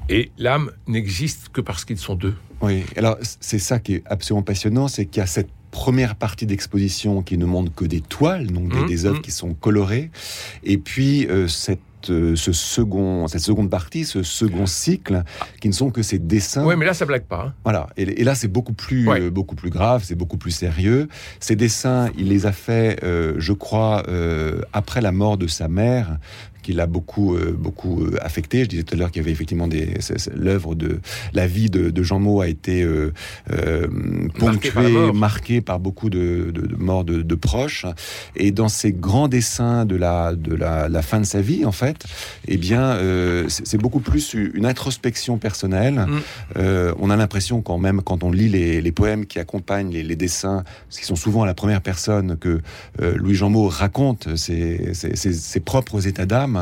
Et 0.10 0.32
l'âme 0.38 0.72
n'existe 0.88 1.50
que 1.50 1.62
parce 1.62 1.86
qu'ils 1.86 1.98
sont 1.98 2.16
deux. 2.16 2.36
Oui, 2.62 2.84
alors 2.96 3.18
c'est 3.22 3.60
ça 3.60 3.80
qui 3.80 3.96
est 3.96 4.04
absolument 4.08 4.44
passionnant, 4.44 4.88
c'est 4.88 5.06
qu'il 5.06 5.20
y 5.20 5.24
a 5.24 5.28
cette 5.28 5.50
première 5.70 6.16
partie 6.16 6.46
d'exposition 6.46 7.22
qui 7.22 7.38
ne 7.38 7.46
montre 7.46 7.74
que 7.74 7.86
des 7.86 8.02
toiles, 8.02 8.48
donc 8.48 8.70
des, 8.88 9.04
mmh, 9.04 9.06
œuvres 9.06 9.20
mmh. 9.20 9.22
qui 9.22 9.32
sont 9.32 9.54
colorées, 9.54 10.10
et 10.64 10.78
puis 10.78 11.28
euh, 11.28 11.48
cette 11.48 11.82
euh, 12.10 12.36
ce 12.36 12.52
second, 12.54 13.28
cette 13.28 13.42
seconde 13.42 13.70
partie, 13.70 14.06
ce 14.06 14.24
second 14.24 14.66
cycle, 14.66 15.24
qui 15.60 15.68
ne 15.68 15.74
sont 15.74 15.90
que 15.90 16.02
ces 16.02 16.20
dessins. 16.20 16.66
Oui, 16.66 16.76
mais 16.78 16.86
là, 16.86 16.94
ça 16.94 17.06
blague 17.06 17.24
pas. 17.24 17.48
Hein. 17.48 17.54
Voilà. 17.64 17.88
Et, 17.98 18.24
là, 18.24 18.36
c'est 18.36 18.48
beaucoup 18.48 18.74
plus, 18.74 19.10
euh, 19.10 19.30
beaucoup 19.30 19.56
plus 19.56 19.70
grave, 19.70 20.04
c'est 20.06 20.16
beaucoup 20.16 20.38
plus 20.38 20.52
sérieux. 20.52 21.08
Ces 21.40 21.56
dessins, 21.56 22.10
il 22.18 22.30
les 22.30 22.46
a 22.46 22.52
faits, 22.52 23.04
euh, 23.04 23.34
je 23.38 23.54
crois, 23.54 24.04
après 24.74 25.02
la 25.02 25.12
mort 25.12 25.38
de 25.38 25.48
sa 25.48 25.68
mère, 25.68 26.18
qui 26.68 26.74
l'a 26.74 26.86
beaucoup, 26.86 27.34
euh, 27.34 27.56
beaucoup 27.58 28.04
euh, 28.04 28.18
affecté. 28.22 28.66
Je 28.66 28.70
disais 28.70 28.84
tout 28.84 28.94
à 28.94 28.98
l'heure 28.98 29.10
qu'il 29.10 29.22
y 29.22 29.26
avait 29.26 29.32
effectivement 29.32 29.70
des 29.70 29.94
l'œuvre 30.36 30.76
de 30.76 31.00
la 31.32 31.48
vie 31.48 31.70
de, 31.70 32.04
Jean 32.04 32.20
Maud 32.20 32.44
a 32.44 32.50
été 32.50 32.84
euh, 32.84 33.14
ponctuée, 34.38 35.14
marquée 35.14 35.62
par, 35.62 35.80
beaucoup 35.80 36.10
de, 36.10 36.52
morts 36.78 37.06
de, 37.06 37.36
proches. 37.36 37.86
Et 38.36 38.52
dans 38.52 38.68
ces 38.68 38.92
grands 38.92 39.30
dessins 39.30 39.86
de 39.86 39.96
la 39.96 40.36
de 40.36 40.56
la, 40.56 41.02
fin 41.02 41.22
de 41.22 41.26
sa 41.26 41.40
vie, 41.40 41.64
en 41.64 41.72
fait, 41.72 42.04
eh 42.50 42.58
bien, 42.58 42.98
c'est 43.48 43.78
beaucoup 43.78 44.02
plus 44.02 44.34
une 44.34 44.66
introspection 44.66 45.38
personnelle. 45.38 46.06
Mm. 46.06 46.94
on 47.00 47.10
a 47.10 47.16
l'impression 47.16 47.62
quand 47.62 47.78
même, 47.78 48.02
quand 48.02 48.24
on 48.24 48.32
lit 48.32 48.50
les, 48.50 48.92
poèmes 48.92 49.26
qui 49.26 49.40
accompagnent 49.40 49.92
les, 49.92 50.16
dessins, 50.18 50.64
qui 50.90 51.06
sont 51.06 51.16
souvent 51.16 51.44
à 51.44 51.46
la 51.46 51.54
première 51.54 51.82
personne, 51.82 52.38
que 52.38 52.60
Louis 53.00 53.36
Jean 53.36 53.50
Maud 53.50 53.72
raconte 53.72 54.36
ses, 54.36 54.94
ses 54.94 55.60
propres 55.62 56.08
états 56.08 56.26
d'âme 56.26 56.57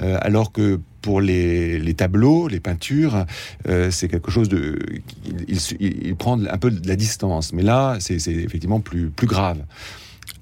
euh, 0.00 0.18
alors 0.20 0.52
que 0.52 0.80
pour 1.02 1.20
les, 1.20 1.94
tableaux, 1.96 2.48
les 2.48 2.60
peintures, 2.60 3.24
euh, 3.68 3.90
c'est 3.90 4.08
quelque 4.08 4.30
chose 4.30 4.48
de... 4.48 4.78
Il, 5.48 6.16
prend 6.16 6.42
un 6.42 6.58
peu 6.58 6.70
de 6.70 6.88
la 6.88 6.96
distance. 6.96 7.52
Mais 7.52 7.62
là, 7.62 7.96
c'est 8.00 8.16
effectivement 8.28 8.80
plus, 8.80 9.10
plus 9.10 9.26
grave. 9.26 9.64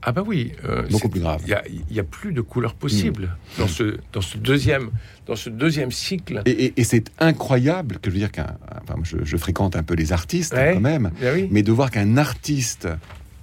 Ah 0.03 0.12
bah 0.12 0.23
oui, 0.25 0.53
euh, 0.64 0.87
beaucoup 0.88 1.09
plus 1.09 1.21
grave. 1.21 1.42
Il 1.47 1.83
n'y 1.90 1.99
a, 1.99 2.05
plus 2.05 2.33
de 2.33 2.40
couleurs 2.40 2.75
possibles 2.75 3.25
mm. 3.25 3.61
dans, 3.61 3.69
ce, 3.69 3.99
dans, 4.12 4.21
ce 4.21 4.38
deuxième, 4.38 4.90
dans 5.27 5.37
ce 5.37 5.51
deuxième 5.51 5.90
cycle. 5.90 6.42
Et, 6.47 6.85
c'est 6.85 7.11
incroyable 7.19 7.99
que 7.99 8.11
je 8.11 8.14
veux 8.14 8.21
dire 8.21 8.31
qu'un... 8.31 8.57
je, 9.03 9.37
fréquente 9.37 9.75
un 9.77 9.83
peu 9.83 9.95
les 9.95 10.12
artistes 10.12 10.55
quand 10.55 10.81
même, 10.81 11.11
ben 11.21 11.49
mais 11.51 11.62
de 11.62 11.73
voir 11.73 11.90
qu'un 11.90 12.16
artiste 12.16 12.88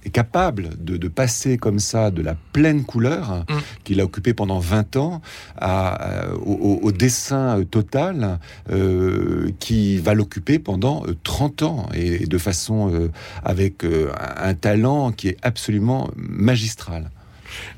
est 0.04 0.10
capable 0.10 0.70
de, 0.82 1.08
passer 1.08 1.58
comme 1.58 1.78
ça 1.78 2.10
de 2.10 2.22
la 2.22 2.34
pleine 2.52 2.84
couleur 2.84 3.44
mm. 3.48 3.54
qu'il 3.84 4.00
a 4.00 4.04
occupé 4.04 4.34
pendant 4.34 4.58
20 4.58 4.96
ans 4.96 5.22
à, 5.56 6.26
au, 6.44 6.90
dessin 6.92 7.62
total 7.70 8.38
euh, 8.70 9.50
qui 9.58 9.98
va 9.98 10.14
l'occuper 10.14 10.58
pendant 10.58 11.04
30 11.22 11.62
euh, 11.62 11.66
ans 11.66 11.88
et 11.94 12.26
de 12.26 12.38
façon 12.38 12.92
euh, 12.92 13.10
avec 13.44 13.84
un 13.84 14.54
talent 14.54 15.12
qui 15.12 15.28
est 15.28 15.36
absolument 15.42 16.10
magistral. 16.16 17.10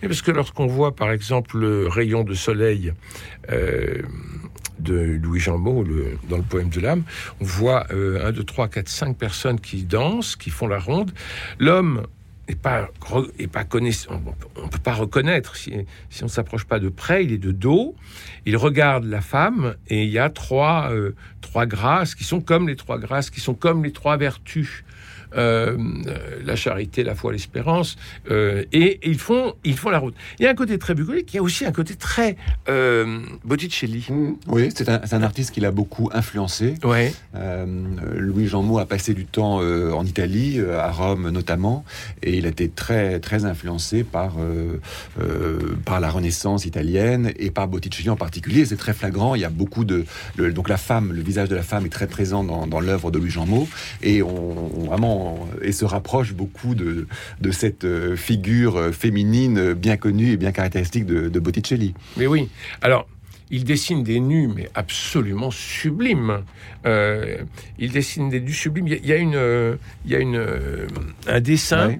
Et 0.03 0.09
parce 0.09 0.23
que 0.23 0.31
lorsqu'on 0.31 0.67
voit 0.67 0.95
par 0.95 1.11
exemple 1.11 1.59
le 1.59 1.89
rayon 1.89 2.25
de 2.25 2.35
soleil 2.35 2.93
de 4.79 5.19
Louis 5.23 5.41
Jean 5.41 5.59
le, 5.59 6.19
dans 6.29 6.37
le 6.37 6.43
poème 6.43 6.69
de 6.69 6.81
l'âme, 6.81 7.03
on 7.41 7.45
voit 7.45 7.87
1, 7.93 8.33
2, 8.33 8.45
3, 8.45 8.69
4, 8.69 8.89
5 8.89 9.17
personnes 9.17 9.61
qui 9.61 9.83
dansent, 9.83 10.37
qui 10.37 10.51
font 10.51 10.67
la 10.67 10.79
ronde. 10.79 11.13
L'homme 11.59 12.07
et 12.49 12.55
pas, 12.55 12.89
et 13.39 13.47
pas. 13.49 13.65
On 13.73 13.81
ne 13.81 14.69
peut 14.69 14.79
pas 14.83 14.95
reconnaître 14.95 15.57
si, 15.57 15.73
si 16.11 16.23
on 16.23 16.27
ne 16.27 16.31
s'approche 16.31 16.65
pas 16.65 16.79
de 16.79 16.89
près. 16.89 17.25
Il 17.25 17.33
est 17.33 17.39
de 17.39 17.53
dos. 17.53 17.95
Il 18.45 18.57
regarde 18.57 19.05
la 19.05 19.21
femme 19.21 19.75
et 19.89 20.05
il 20.05 20.11
y 20.11 20.19
a 20.19 20.31
trois, 20.31 20.91
euh, 20.93 21.15
trois 21.41 21.67
grâces 21.67 22.15
qui 22.15 22.25
sont 22.25 22.41
comme 22.41 22.69
les 22.69 22.77
trois 22.77 22.99
grâces, 22.99 23.31
qui 23.31 23.41
sont 23.41 23.55
comme 23.55 23.85
les 23.85 23.93
trois 23.93 24.17
vertus. 24.17 24.85
Euh, 25.37 25.77
la 26.45 26.57
charité, 26.57 27.03
la 27.03 27.15
foi, 27.15 27.33
l'espérance, 27.33 27.97
euh, 28.31 28.65
et, 28.73 29.01
ils 29.03 29.19
font, 29.19 29.55
ils 29.65 29.77
font 29.77 29.91
la 29.91 29.99
route. 29.99 30.15
Il 30.39 30.45
y 30.45 30.47
a 30.47 30.51
un 30.51 30.55
côté 30.55 30.79
très 30.79 30.95
bucolique, 30.95 31.33
il 31.35 31.37
y 31.37 31.39
a 31.39 31.43
aussi 31.43 31.65
un 31.65 31.73
côté 31.73 31.95
très 31.95 32.37
euh, 32.69 33.21
Botticelli. 33.45 34.07
Mmh. 34.09 34.35
Oui, 34.47 34.69
c'est 34.75 34.89
un, 34.89 35.23
artiste 35.23 35.51
qui 35.51 35.61
l'a 35.61 35.71
beaucoup 35.71 36.11
influencé. 36.13 36.75
Ouais. 36.85 37.13
Louis 38.17 38.47
Jean 38.47 38.63
Maud 38.63 38.81
a 38.81 38.87
passé 38.87 39.15
du 39.15 39.25
temps 39.25 39.57
en 39.57 40.05
Italie, 40.05 40.61
à 40.61 40.91
Rome 40.91 41.31
notamment, 41.31 41.85
et 42.23 42.37
il 42.37 42.47
a 42.47 42.51
été 42.51 42.69
très 42.69 43.19
très 43.19 43.45
influencé 43.45 44.05
par 44.05 44.35
par 45.85 46.01
la 46.01 46.11
Renaissance 46.11 46.65
italienne 46.65 47.33
et 47.39 47.51
par 47.51 47.67
Botticelli 47.67 48.11
en 48.11 48.17
particulier. 48.17 48.65
C'est 48.67 48.77
très 48.77 48.93
flagrant. 48.93 49.35
Il 49.35 49.41
y 49.41 49.45
a 49.45 49.51
beaucoup 49.51 49.85
de 49.85 50.05
donc 50.39 50.69
la 50.69 50.77
femme, 50.77 51.13
le 51.13 51.23
visage 51.23 51.49
de 51.49 51.57
la 51.57 51.63
femme 51.63 51.87
est 51.87 51.91
très 51.91 52.07
présent 52.07 52.45
dans, 52.45 52.67
dans 52.67 52.81
l'œuvre 52.81 53.11
de 53.11 53.19
Louis 53.19 53.31
Jean 53.31 53.47
Maud, 53.47 53.67
et 54.03 54.23
on, 54.23 54.79
on 54.79 54.85
vraiment 54.85 55.16
et 55.63 55.73
se 55.73 55.85
rapproche 55.85 56.33
beaucoup 56.33 56.75
de, 56.75 57.07
de 57.41 57.51
cette 57.51 57.85
euh, 57.85 58.17
figure 58.17 58.77
euh, 58.77 58.93
féminine 58.93 59.73
bien 59.73 59.97
connue 59.97 60.33
et 60.33 60.37
bien 60.37 60.53
caractéristique 60.53 61.07
de, 61.07 61.39
Botticelli. 61.39 61.95
Mais 62.17 62.27
oui. 62.27 62.49
Alors, 62.81 63.07
il 63.51 63.65
dessine 63.65 64.03
des 64.03 64.19
nus, 64.19 64.49
mais 64.49 64.69
absolument 64.75 65.51
sublimes. 65.51 66.43
Euh, 66.87 67.39
il 67.79 67.93
dessine 67.93 68.29
des 68.29 68.41
nus 68.41 68.53
sublimes. 68.53 68.89
Il 68.89 69.07
y 69.07 69.13
a, 69.13 69.17
une, 69.17 69.79
il 70.05 70.11
y 70.11 70.17
a 70.17 70.19
une, 70.19 70.45
un 71.29 71.41
dessin 71.41 71.97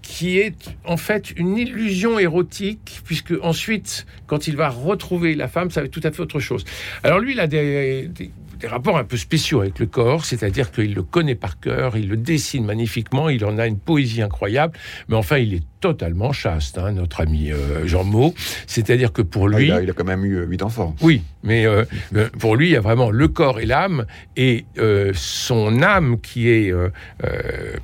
qui 0.00 0.38
est 0.38 0.76
en 0.84 0.96
fait 0.96 1.32
une 1.36 1.56
illusion 1.56 2.18
érotique, 2.18 3.00
puisque 3.04 3.34
ensuite, 3.42 4.06
quand 4.26 4.46
il 4.46 4.56
va 4.56 4.68
retrouver 4.68 5.34
la 5.34 5.48
femme, 5.48 5.70
ça 5.70 5.80
va 5.80 5.86
être 5.86 5.92
tout 5.92 6.00
à 6.04 6.12
fait 6.12 6.20
autre 6.20 6.40
chose. 6.40 6.64
Alors 7.02 7.18
lui, 7.18 7.32
il 7.32 7.40
a 7.40 7.46
des, 7.46 8.08
des 8.08 8.30
rapports 8.64 8.96
un 8.96 9.04
peu 9.04 9.16
spéciaux 9.16 9.60
avec 9.60 9.78
le 9.78 9.86
corps, 9.86 10.24
c'est-à-dire 10.24 10.70
qu'il 10.70 10.94
le 10.94 11.02
connaît 11.02 11.34
par 11.34 11.60
cœur, 11.60 11.96
il 11.96 12.08
le 12.08 12.16
dessine 12.16 12.64
magnifiquement, 12.64 13.28
il 13.28 13.44
en 13.44 13.58
a 13.58 13.66
une 13.66 13.78
poésie 13.78 14.22
incroyable, 14.22 14.76
mais 15.08 15.16
enfin 15.16 15.38
il 15.38 15.54
est 15.54 15.62
totalement 15.80 16.32
chaste, 16.32 16.78
hein, 16.78 16.92
notre 16.92 17.20
ami 17.20 17.52
euh, 17.52 17.86
Jean 17.86 18.04
Maud. 18.04 18.32
C'est-à-dire 18.66 19.12
que 19.12 19.20
pour 19.20 19.48
lui... 19.48 19.66
il, 19.66 19.72
a, 19.72 19.92
quand 19.92 20.04
même 20.04 20.24
eu 20.24 20.42
huit 20.46 20.62
enfants. 20.62 20.96
Oui, 21.02 21.22
mais 21.42 21.66
euh, 21.66 21.84
euh, 22.16 22.30
pour 22.38 22.56
lui, 22.56 22.68
il 22.68 22.72
y 22.72 22.76
a 22.76 22.80
vraiment 22.80 23.10
le 23.10 23.28
corps 23.28 23.60
et 23.60 23.66
l'âme, 23.66 24.06
et 24.36 24.64
son 25.12 25.82
âme 25.82 26.20
qui 26.20 26.48
est 26.48 26.72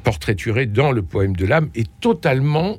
portraiturée 0.03 0.67
dans 0.67 0.93
le 0.93 1.03
poème 1.03 1.37
de 1.37 1.47
l'âme 1.47 1.69
est 1.75 1.91
totalement 2.01 2.79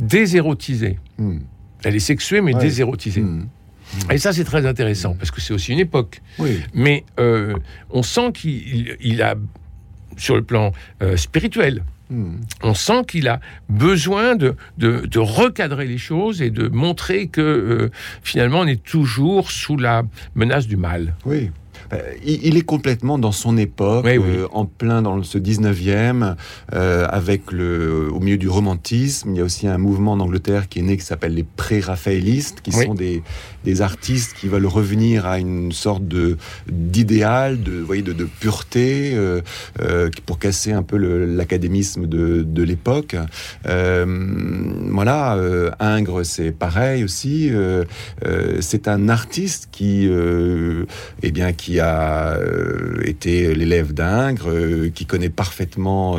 désérotisée. 0.00 0.98
Hmm. 1.18 1.38
Elle 1.84 1.96
est 1.96 2.00
sexuée, 2.00 2.40
mais 2.40 2.54
désérotisée. 2.54 3.22
Hmm. 3.22 3.46
Et 4.10 4.18
ça, 4.18 4.32
c'est 4.32 4.44
très 4.44 4.66
intéressant, 4.66 5.14
parce 5.14 5.30
que 5.30 5.40
c'est 5.40 5.54
aussi 5.54 5.72
une 5.72 5.78
époque. 5.78 6.20
Mais 6.74 7.04
euh, 7.18 7.54
on 7.90 8.02
sent 8.02 8.32
qu'il 8.32 9.22
a, 9.22 9.34
sur 10.16 10.36
le 10.36 10.42
plan 10.42 10.72
euh, 11.02 11.16
spirituel, 11.16 11.84
hmm. 12.10 12.36
On 12.62 12.74
sent 12.74 13.04
qu'il 13.08 13.28
a 13.28 13.40
besoin 13.68 14.36
de, 14.36 14.56
de, 14.78 15.18
recadrer 15.18 15.86
les 15.86 15.98
choses 15.98 16.42
et 16.42 16.50
de 16.50 16.68
montrer 16.68 17.28
que 17.28 17.40
euh, 17.40 17.90
finalement 18.22 18.60
on 18.60 18.66
est 18.66 18.82
toujours 18.82 19.50
sous 19.50 19.76
la 19.76 20.02
menace 20.34 20.66
du 20.66 20.76
mal. 20.76 21.14
Oui, 21.24 21.50
il 22.24 22.56
est 22.56 22.62
complètement 22.62 23.18
dans 23.18 23.32
son 23.32 23.56
époque, 23.56 24.06
euh, 24.06 24.46
en 24.52 24.64
plein 24.64 25.02
dans 25.02 25.22
ce 25.22 25.38
19e, 25.38 26.36
euh, 26.72 27.06
avec 27.10 27.50
le, 27.50 28.08
au 28.12 28.20
milieu 28.20 28.38
du 28.38 28.48
romantisme. 28.48 29.30
Il 29.34 29.38
y 29.38 29.40
a 29.40 29.44
aussi 29.44 29.66
un 29.66 29.78
mouvement 29.78 30.12
en 30.12 30.20
Angleterre 30.20 30.68
qui 30.68 30.78
est 30.78 30.82
né 30.82 30.96
qui 30.96 31.04
s'appelle 31.04 31.34
les 31.34 31.44
pré-raphaélistes, 31.44 32.60
qui 32.60 32.72
sont 32.72 32.94
des, 32.94 33.22
des, 33.64 33.80
artistes 33.82 34.34
qui 34.34 34.48
veulent 34.48 34.66
revenir 34.66 35.26
à 35.26 35.38
une 35.38 35.72
sorte 35.72 36.06
de 36.06 36.36
d'idéal, 36.70 37.62
de, 37.62 37.72
voyez, 37.80 38.02
de, 38.02 38.12
pureté, 38.24 39.16
pour 40.26 40.38
casser 40.38 40.72
un 40.72 40.82
peu 40.82 40.96
l'académisme 40.96 42.06
de, 42.06 42.42
de 42.42 42.62
l'époque. 42.62 43.16
voilà, 43.64 45.38
Ingres, 45.80 46.24
c'est 46.24 46.52
pareil 46.52 47.04
aussi. 47.04 47.50
c'est 48.60 48.88
un 48.88 49.08
artiste 49.08 49.68
qui, 49.72 50.10
eh 51.22 51.30
bien, 51.32 51.52
qui 51.52 51.80
a 51.80 52.38
été 53.04 53.54
l'élève 53.54 53.94
d'Ingres, 53.94 54.90
qui 54.94 55.06
connaît 55.06 55.30
parfaitement 55.30 56.18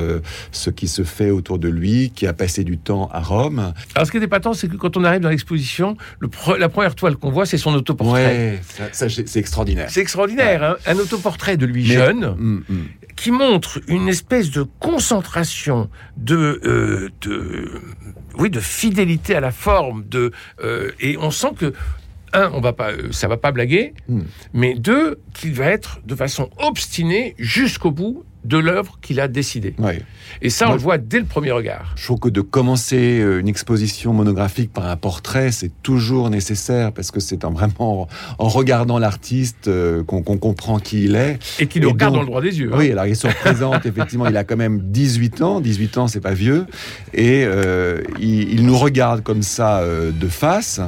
ce 0.51 0.69
qui 0.69 0.87
se 0.87 1.03
fait 1.03 1.31
autour 1.31 1.59
de 1.59 1.69
lui, 1.69 2.11
qui 2.11 2.27
a 2.27 2.33
passé 2.33 2.63
du 2.63 2.77
temps 2.77 3.09
à 3.11 3.19
Rome. 3.19 3.73
Alors 3.95 4.07
ce 4.07 4.11
qui 4.11 4.17
est 4.17 4.23
épatant, 4.23 4.53
c'est 4.53 4.67
que 4.67 4.75
quand 4.75 4.97
on 4.97 5.03
arrive 5.03 5.21
dans 5.21 5.29
l'exposition, 5.29 5.97
la 6.57 6.69
première 6.69 6.95
toile 6.95 7.15
qu'on 7.17 7.30
voit, 7.31 7.45
c'est 7.45 7.57
son 7.57 7.73
autoportrait. 7.73 8.59
Ouais, 8.71 8.89
c'est 8.91 9.37
extraordinaire. 9.37 9.89
C'est 9.89 10.01
extraordinaire, 10.01 10.63
hein. 10.63 10.75
un 10.85 10.97
autoportrait 10.97 11.57
de 11.57 11.65
lui 11.65 11.85
jeune, 11.85 12.23
hum, 12.25 12.63
hum. 12.69 12.87
qui 13.15 13.31
montre 13.31 13.81
une 13.87 14.07
espèce 14.07 14.51
de 14.51 14.63
concentration, 14.79 15.89
de, 16.17 17.11
de, 17.21 17.71
oui, 18.37 18.49
de 18.49 18.59
fidélité 18.59 19.35
à 19.35 19.39
la 19.39 19.51
forme, 19.51 20.03
de, 20.07 20.31
et 20.99 21.17
on 21.17 21.31
sent 21.31 21.53
que 21.57 21.73
un, 22.33 22.49
on 22.53 22.61
va 22.61 22.73
pas, 22.73 22.91
ça 23.11 23.27
va 23.27 23.37
pas 23.37 23.51
blaguer, 23.51 23.93
hum. 24.09 24.25
mais 24.53 24.75
deux, 24.75 25.19
qu'il 25.33 25.53
va 25.53 25.65
être 25.65 25.99
de 26.05 26.15
façon 26.15 26.49
obstinée 26.57 27.35
jusqu'au 27.37 27.91
bout 27.91 28.23
de 28.43 28.57
l'œuvre 28.57 28.97
qu'il 29.01 29.19
a 29.19 29.27
décidé. 29.27 29.75
Et 30.41 30.49
ça, 30.49 30.69
on 30.69 30.73
le 30.73 30.79
voit 30.79 30.97
dès 30.97 31.19
le 31.19 31.25
premier 31.25 31.51
regard. 31.51 31.93
Je 31.95 32.05
trouve 32.05 32.19
que 32.19 32.29
de 32.29 32.41
commencer 32.41 33.19
euh, 33.19 33.39
une 33.39 33.47
exposition 33.47 34.13
monographique 34.13 34.73
par 34.73 34.87
un 34.87 34.95
portrait, 34.95 35.51
c'est 35.51 35.71
toujours 35.83 36.29
nécessaire 36.29 36.91
parce 36.91 37.11
que 37.11 37.19
c'est 37.19 37.45
en 37.45 37.51
vraiment 37.51 38.07
en 38.39 38.47
regardant 38.47 38.97
l'artiste 38.97 39.67
euh, 39.67 40.03
qu'on 40.03 40.23
comprend 40.23 40.79
qui 40.79 41.05
il 41.05 41.15
est. 41.15 41.39
Et 41.59 41.67
qui 41.67 41.79
nous 41.79 41.89
regarde 41.89 42.15
dans 42.15 42.21
le 42.21 42.25
droit 42.25 42.41
des 42.41 42.59
yeux. 42.59 42.71
Hein. 42.73 42.77
Oui, 42.77 42.91
alors 42.91 43.05
il 43.05 43.15
se 43.15 43.27
représente, 43.27 43.85
effectivement, 43.85 44.27
il 44.27 44.37
a 44.37 44.43
quand 44.43 44.57
même 44.57 44.79
18 44.85 45.41
ans. 45.41 45.59
18 45.59 45.97
ans, 45.97 46.07
c'est 46.07 46.21
pas 46.21 46.33
vieux. 46.33 46.65
Et 47.13 47.43
euh, 47.45 48.01
il, 48.19 48.65
nous 48.65 48.77
regarde 48.77 49.21
comme 49.21 49.43
ça 49.43 49.83
de 49.83 50.27
face. 50.27 50.79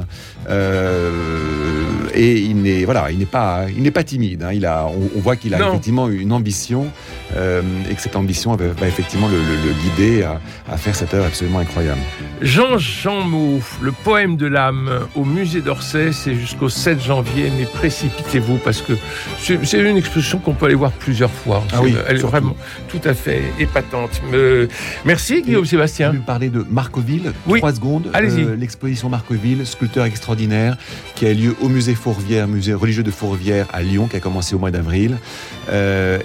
et 2.14 2.40
il 2.40 2.62
n'est 2.62 2.84
voilà, 2.84 3.10
il 3.10 3.18
n'est 3.18 3.26
pas, 3.26 3.66
il 3.74 3.82
n'est 3.82 3.90
pas 3.90 4.04
timide. 4.04 4.42
Hein. 4.42 4.52
Il 4.52 4.66
a, 4.66 4.86
on, 4.86 5.20
voit 5.20 5.36
qu'il 5.36 5.54
a 5.54 5.68
effectivement 5.68 6.08
une 6.08 6.32
ambition. 6.32 6.88
Euh, 7.36 7.62
et 7.90 7.94
que 7.94 8.00
cette 8.00 8.16
ambition 8.16 8.54
va, 8.54 8.86
effectivement 8.86 9.28
le, 9.28 9.38
guider 9.82 10.22
à, 10.22 10.76
faire 10.76 10.94
cette 10.94 11.14
œuvre 11.14 11.26
absolument 11.26 11.58
incroyable. 11.58 12.00
Jean-Jean 12.40 13.22
Mouffe, 13.22 13.78
le 13.82 13.92
poème 13.92 14.36
de 14.36 14.46
l'âme 14.46 14.90
au 15.16 15.24
musée 15.24 15.60
d'Orsay, 15.60 16.12
c'est 16.12 16.34
jusqu'au 16.34 16.68
7 16.68 17.02
janvier, 17.02 17.50
mais 17.56 17.64
précipitez-vous 17.64 18.58
parce 18.58 18.82
que 18.82 18.92
c'est 19.38 19.80
une 19.80 19.96
exposition 19.96 20.38
qu'on 20.38 20.54
peut 20.54 20.66
aller 20.66 20.74
voir 20.74 20.92
plusieurs 20.92 21.30
fois. 21.30 21.64
Ah 21.72 21.80
oui, 21.82 21.94
Elle 22.06 22.16
est 22.16 22.20
vraiment 22.20 22.56
tout 22.88 23.00
à 23.04 23.14
fait 23.14 23.42
épatante. 23.58 24.22
Euh, 24.32 24.68
merci 25.04 25.42
Guillaume 25.42 25.66
Sébastien. 25.66 26.12
Je 26.12 26.18
vais 26.18 26.24
parler 26.24 26.50
de 26.50 26.64
Marcoville, 26.70 27.32
oui. 27.46 27.58
trois 27.58 27.74
secondes. 27.74 28.10
Allez-y. 28.12 28.42
Euh, 28.42 28.56
l'exposition 28.56 29.08
Marcoville, 29.08 29.66
sculpteur 29.66 30.04
extraordinaire, 30.04 30.76
qui 31.14 31.26
a 31.26 31.32
lieu 31.32 31.56
au 31.60 31.68
musée 31.68 31.94
Fourvière, 31.94 32.46
musée 32.46 32.74
religieux 32.74 33.02
de 33.02 33.10
Fourvière 33.10 33.66
à 33.72 33.82
Lyon, 33.82 34.06
qui 34.06 34.16
a 34.16 34.20
commencé 34.20 34.54
au 34.54 34.58
mois 34.58 34.70
d'avril, 34.70 35.16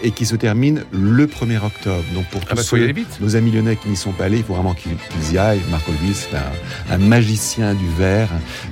et 0.04 0.12
qui 0.12 0.26
se 0.26 0.36
termine 0.36 0.84
le 1.00 1.26
1er 1.26 1.64
octobre. 1.64 2.04
Donc 2.14 2.26
pour 2.30 2.42
ah 2.50 2.56
tous 2.56 2.76
bah, 2.76 3.02
nos 3.20 3.36
amis 3.36 3.52
lyonnais 3.52 3.76
qui 3.76 3.90
n'y 3.90 3.96
sont 3.96 4.12
pas 4.12 4.26
allés, 4.26 4.38
il 4.38 4.44
faut 4.44 4.54
vraiment 4.54 4.74
qu'ils 4.74 5.34
y 5.34 5.38
aillent. 5.38 5.62
Marc 5.72 5.88
Olville, 5.88 6.16
c'est 6.16 6.36
un, 6.92 6.98
magicien 6.98 7.74
du 7.74 7.88
verre. 7.98 8.30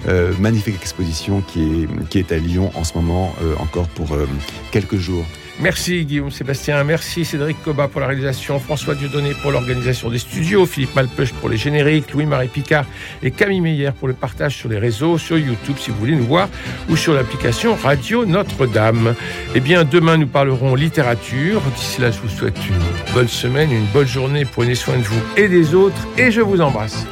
Euh, 0.07 0.33
magnifique 0.39 0.75
exposition 0.75 1.41
qui 1.41 1.83
est, 1.83 2.07
qui 2.09 2.19
est 2.19 2.31
à 2.31 2.37
Lyon 2.37 2.71
en 2.75 2.83
ce 2.83 2.93
moment 2.95 3.33
euh, 3.41 3.55
encore 3.59 3.87
pour 3.89 4.13
euh, 4.13 4.27
quelques 4.71 4.97
jours. 4.97 5.25
Merci 5.59 6.05
Guillaume 6.05 6.29
Sébastien, 6.29 6.83
merci 6.83 7.25
Cédric 7.25 7.57
Coba 7.63 7.87
pour 7.87 7.99
la 7.99 8.07
réalisation, 8.07 8.59
François 8.59 8.93
Dieudonné 8.93 9.31
pour 9.41 9.51
l'organisation 9.51 10.09
des 10.11 10.19
studios, 10.19 10.67
Philippe 10.67 10.95
Malpeuch 10.95 11.33
pour 11.33 11.49
les 11.49 11.57
génériques, 11.57 12.13
Louis-Marie 12.13 12.47
Picard 12.47 12.85
et 13.23 13.31
Camille 13.31 13.61
Meyer 13.61 13.89
pour 13.97 14.07
le 14.07 14.13
partage 14.13 14.55
sur 14.55 14.69
les 14.69 14.77
réseaux, 14.77 15.17
sur 15.17 15.37
YouTube 15.37 15.77
si 15.79 15.89
vous 15.89 15.97
voulez 15.97 16.15
nous 16.15 16.25
voir, 16.25 16.47
ou 16.89 16.95
sur 16.95 17.13
l'application 17.15 17.75
Radio 17.75 18.23
Notre-Dame. 18.23 19.15
Eh 19.55 19.59
bien, 19.59 19.83
demain 19.83 20.17
nous 20.17 20.27
parlerons 20.27 20.75
littérature. 20.75 21.61
D'ici 21.75 22.01
là, 22.01 22.11
je 22.11 22.19
vous 22.19 22.29
souhaite 22.29 22.59
une 22.67 23.13
bonne 23.15 23.27
semaine, 23.27 23.71
une 23.71 23.87
bonne 23.87 24.07
journée, 24.07 24.45
prenez 24.45 24.75
soin 24.75 24.97
de 24.97 25.03
vous 25.03 25.21
et 25.37 25.47
des 25.47 25.73
autres, 25.73 26.07
et 26.19 26.29
je 26.29 26.41
vous 26.41 26.61
embrasse. 26.61 27.07